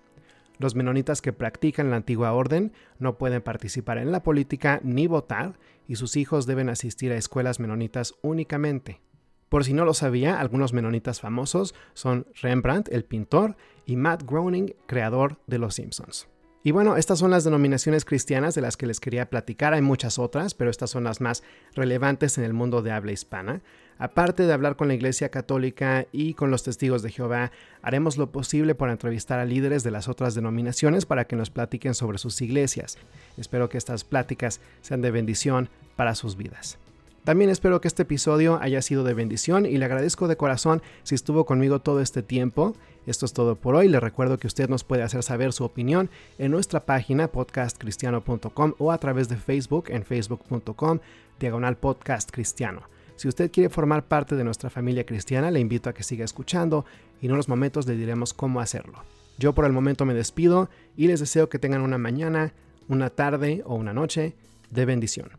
Los 0.59 0.75
menonitas 0.75 1.21
que 1.21 1.35
practican 1.35 1.91
la 1.91 1.97
antigua 1.97 2.33
orden 2.33 2.73
no 2.99 3.19
pueden 3.19 3.43
participar 3.43 3.99
en 3.99 4.11
la 4.11 4.23
política 4.23 4.81
ni 4.83 5.07
votar 5.07 5.59
y 5.87 5.97
sus 5.97 6.17
hijos 6.17 6.47
deben 6.47 6.71
asistir 6.71 7.13
a 7.13 7.19
escuelas 7.19 7.61
menonitas 7.61 8.15
únicamente. 8.23 9.03
Por 9.51 9.67
si 9.67 9.75
no 9.75 9.85
lo 9.85 9.93
sabía, 9.93 10.41
algunos 10.41 10.73
menonitas 10.73 11.21
famosos 11.21 11.75
son 11.93 12.27
Rembrandt, 12.41 12.89
el 12.91 13.05
pintor, 13.05 13.59
y 13.85 13.97
Matt 13.97 14.23
Groening, 14.23 14.75
creador 14.87 15.37
de 15.47 15.59
Los 15.59 15.75
Simpsons. 15.75 16.27
Y 16.67 16.73
bueno, 16.73 16.97
estas 16.97 17.19
son 17.19 17.31
las 17.31 17.45
denominaciones 17.45 18.07
cristianas 18.07 18.55
de 18.55 18.63
las 18.63 18.79
que 18.79 18.87
les 18.87 18.99
quería 18.99 19.29
platicar. 19.29 19.75
Hay 19.75 19.83
muchas 19.83 20.19
otras, 20.19 20.55
pero 20.55 20.71
estas 20.71 20.89
son 20.89 21.05
las 21.05 21.21
más 21.21 21.43
relevantes 21.75 22.39
en 22.39 22.45
el 22.45 22.55
mundo 22.55 22.81
de 22.81 22.91
habla 22.91 23.13
hispana. 23.13 23.61
Aparte 23.99 24.47
de 24.47 24.53
hablar 24.55 24.75
con 24.75 24.89
la 24.89 24.95
Iglesia 24.95 25.29
Católica 25.29 26.07
y 26.11 26.33
con 26.33 26.51
los 26.51 26.63
testigos 26.63 27.03
de 27.03 27.11
Jehová, 27.11 27.53
haremos 27.83 28.17
lo 28.17 28.33
posible 28.33 28.75
para 28.75 28.93
entrevistar 28.93 29.41
a 29.41 29.45
líderes 29.45 29.83
de 29.83 29.91
las 29.91 30.09
otras 30.09 30.35
denominaciones 30.35 31.05
para 31.05 31.27
que 31.27 31.37
nos 31.37 31.51
platiquen 31.51 31.93
sobre 31.93 32.17
sus 32.17 32.41
iglesias. 32.41 32.97
Espero 33.37 33.69
que 33.69 33.77
estas 33.77 34.03
pláticas 34.03 34.59
sean 34.81 35.03
de 35.03 35.11
bendición 35.11 35.69
para 35.97 36.15
sus 36.15 36.35
vidas. 36.35 36.79
También 37.25 37.49
espero 37.49 37.81
que 37.81 37.89
este 37.89 38.03
episodio 38.03 38.59
haya 38.61 38.83
sido 38.83 39.03
de 39.03 39.15
bendición 39.15 39.65
y 39.65 39.79
le 39.79 39.87
agradezco 39.87 40.29
de 40.29 40.37
corazón 40.37 40.83
si 41.05 41.15
estuvo 41.15 41.47
conmigo 41.47 41.81
todo 41.81 42.03
este 42.03 42.23
tiempo. 42.23 42.77
Esto 43.07 43.25
es 43.25 43.33
todo 43.33 43.57
por 43.57 43.75
hoy. 43.75 43.89
Le 43.89 43.99
recuerdo 43.99 44.39
que 44.39 44.47
usted 44.47 44.69
nos 44.69 44.85
puede 44.85 45.03
hacer 45.03 45.23
saber 45.23 45.55
su 45.55 45.65
opinión 45.65 46.11
en 46.39 46.51
nuestra 46.51 46.85
página 46.85 47.29
podcastcristiano.com 47.29 48.75
o 48.79 48.93
a 48.93 48.99
través 48.99 49.31
de 49.31 49.37
Facebook 49.37 49.87
en 49.89 50.05
facebook.com 50.05 50.99
diagonal 51.41 51.79
podcast 51.79 52.31
cristiano. 52.31 52.83
Si 53.17 53.27
usted 53.27 53.51
quiere 53.51 53.71
formar 53.71 54.05
parte 54.05 54.37
de 54.37 54.45
nuestra 54.45 54.69
familia 54.69 55.07
cristiana, 55.07 55.51
le 55.51 55.61
invito 55.61 55.89
a 55.89 55.95
que 55.95 56.03
siga 56.03 56.27
escuchando 56.27 56.85
y 57.23 57.27
en 57.27 57.33
unos 57.33 57.49
momentos 57.49 57.87
le 57.87 57.97
diremos 57.97 58.35
cómo 58.35 58.61
hacerlo. 58.61 59.03
Yo 59.39 59.55
por 59.55 59.65
el 59.65 59.73
momento 59.73 60.05
me 60.05 60.13
despido 60.13 60.69
y 60.95 61.07
les 61.07 61.21
deseo 61.21 61.49
que 61.49 61.59
tengan 61.59 61.81
una 61.81 61.97
mañana, 61.97 62.53
una 62.87 63.09
tarde 63.09 63.63
o 63.65 63.77
una 63.77 63.95
noche 63.95 64.35
de 64.71 64.85
bendición. 64.85 65.31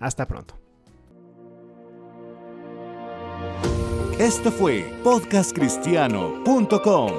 Hasta 0.00 0.26
pronto. 0.26 0.63
Esto 4.18 4.50
fue 4.52 4.84
podcastcristiano.com. 5.02 7.10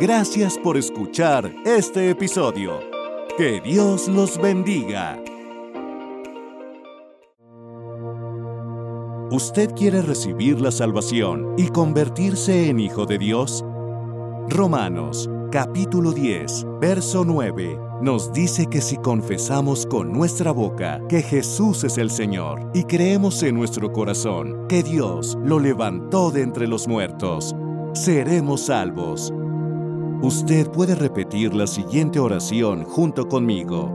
Gracias 0.00 0.58
por 0.58 0.76
escuchar 0.76 1.54
este 1.64 2.10
episodio. 2.10 2.80
Que 3.38 3.60
Dios 3.60 4.08
los 4.08 4.42
bendiga. 4.42 5.22
¿Usted 9.30 9.70
quiere 9.76 10.02
recibir 10.02 10.60
la 10.60 10.72
salvación 10.72 11.54
y 11.56 11.68
convertirse 11.68 12.68
en 12.68 12.80
hijo 12.80 13.06
de 13.06 13.18
Dios? 13.18 13.64
Romanos 14.48 15.30
capítulo 15.52 16.10
10, 16.10 16.66
verso 16.80 17.24
9 17.24 17.91
nos 18.02 18.32
dice 18.32 18.66
que 18.66 18.80
si 18.80 18.96
confesamos 18.96 19.86
con 19.86 20.12
nuestra 20.12 20.50
boca 20.50 21.00
que 21.08 21.22
Jesús 21.22 21.84
es 21.84 21.98
el 21.98 22.10
Señor 22.10 22.68
y 22.74 22.82
creemos 22.82 23.44
en 23.44 23.54
nuestro 23.54 23.92
corazón 23.92 24.66
que 24.68 24.82
Dios 24.82 25.38
lo 25.44 25.60
levantó 25.60 26.32
de 26.32 26.42
entre 26.42 26.66
los 26.66 26.88
muertos, 26.88 27.54
seremos 27.94 28.62
salvos. 28.62 29.32
Usted 30.20 30.68
puede 30.70 30.96
repetir 30.96 31.54
la 31.54 31.68
siguiente 31.68 32.18
oración 32.18 32.82
junto 32.84 33.28
conmigo. 33.28 33.88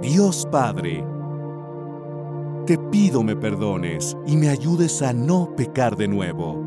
Dios 0.00 0.46
Padre, 0.50 1.04
te 2.66 2.78
pido 2.78 3.24
me 3.24 3.34
perdones 3.34 4.16
y 4.28 4.36
me 4.36 4.48
ayudes 4.48 5.02
a 5.02 5.12
no 5.12 5.54
pecar 5.56 5.96
de 5.96 6.06
nuevo 6.06 6.65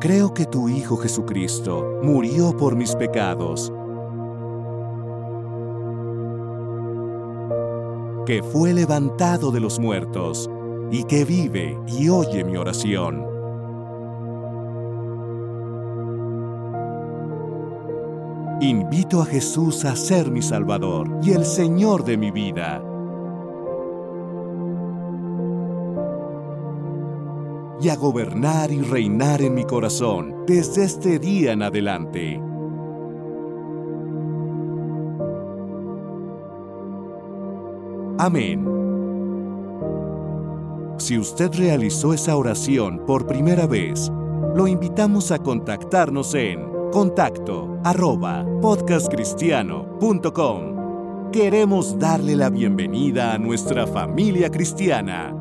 Creo 0.00 0.32
que 0.32 0.46
tu 0.46 0.70
Hijo 0.70 0.96
Jesucristo 0.96 2.00
murió 2.02 2.56
por 2.56 2.74
mis 2.74 2.96
pecados, 2.96 3.70
que 8.24 8.42
fue 8.42 8.72
levantado 8.72 9.50
de 9.50 9.60
los 9.60 9.78
muertos 9.78 10.48
y 10.90 11.04
que 11.04 11.26
vive 11.26 11.78
y 11.86 12.08
oye 12.08 12.44
mi 12.44 12.56
oración. 12.56 13.26
Invito 18.62 19.20
a 19.20 19.26
Jesús 19.26 19.84
a 19.84 19.94
ser 19.96 20.30
mi 20.30 20.40
Salvador 20.40 21.10
y 21.22 21.32
el 21.32 21.44
Señor 21.44 22.04
de 22.04 22.16
mi 22.16 22.30
vida. 22.30 22.82
Y 27.82 27.88
a 27.88 27.96
gobernar 27.96 28.70
y 28.70 28.82
reinar 28.82 29.40
en 29.40 29.54
mi 29.54 29.64
corazón 29.64 30.44
desde 30.46 30.84
este 30.84 31.18
día 31.18 31.52
en 31.52 31.62
adelante. 31.62 32.38
Amén. 38.18 38.68
Si 40.98 41.16
usted 41.18 41.50
realizó 41.54 42.12
esa 42.12 42.36
oración 42.36 43.02
por 43.06 43.26
primera 43.26 43.66
vez, 43.66 44.12
lo 44.54 44.68
invitamos 44.68 45.30
a 45.30 45.38
contactarnos 45.38 46.34
en 46.34 46.68
contacto 46.92 47.78
arroba 47.82 48.44
podcastcristiano.com. 48.60 51.30
Queremos 51.32 51.98
darle 51.98 52.36
la 52.36 52.50
bienvenida 52.50 53.32
a 53.32 53.38
nuestra 53.38 53.86
familia 53.86 54.50
cristiana. 54.50 55.39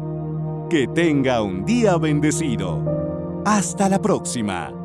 Que 0.70 0.88
tenga 0.88 1.42
un 1.42 1.66
día 1.66 1.98
bendecido. 1.98 3.42
Hasta 3.44 3.90
la 3.90 4.00
próxima. 4.00 4.79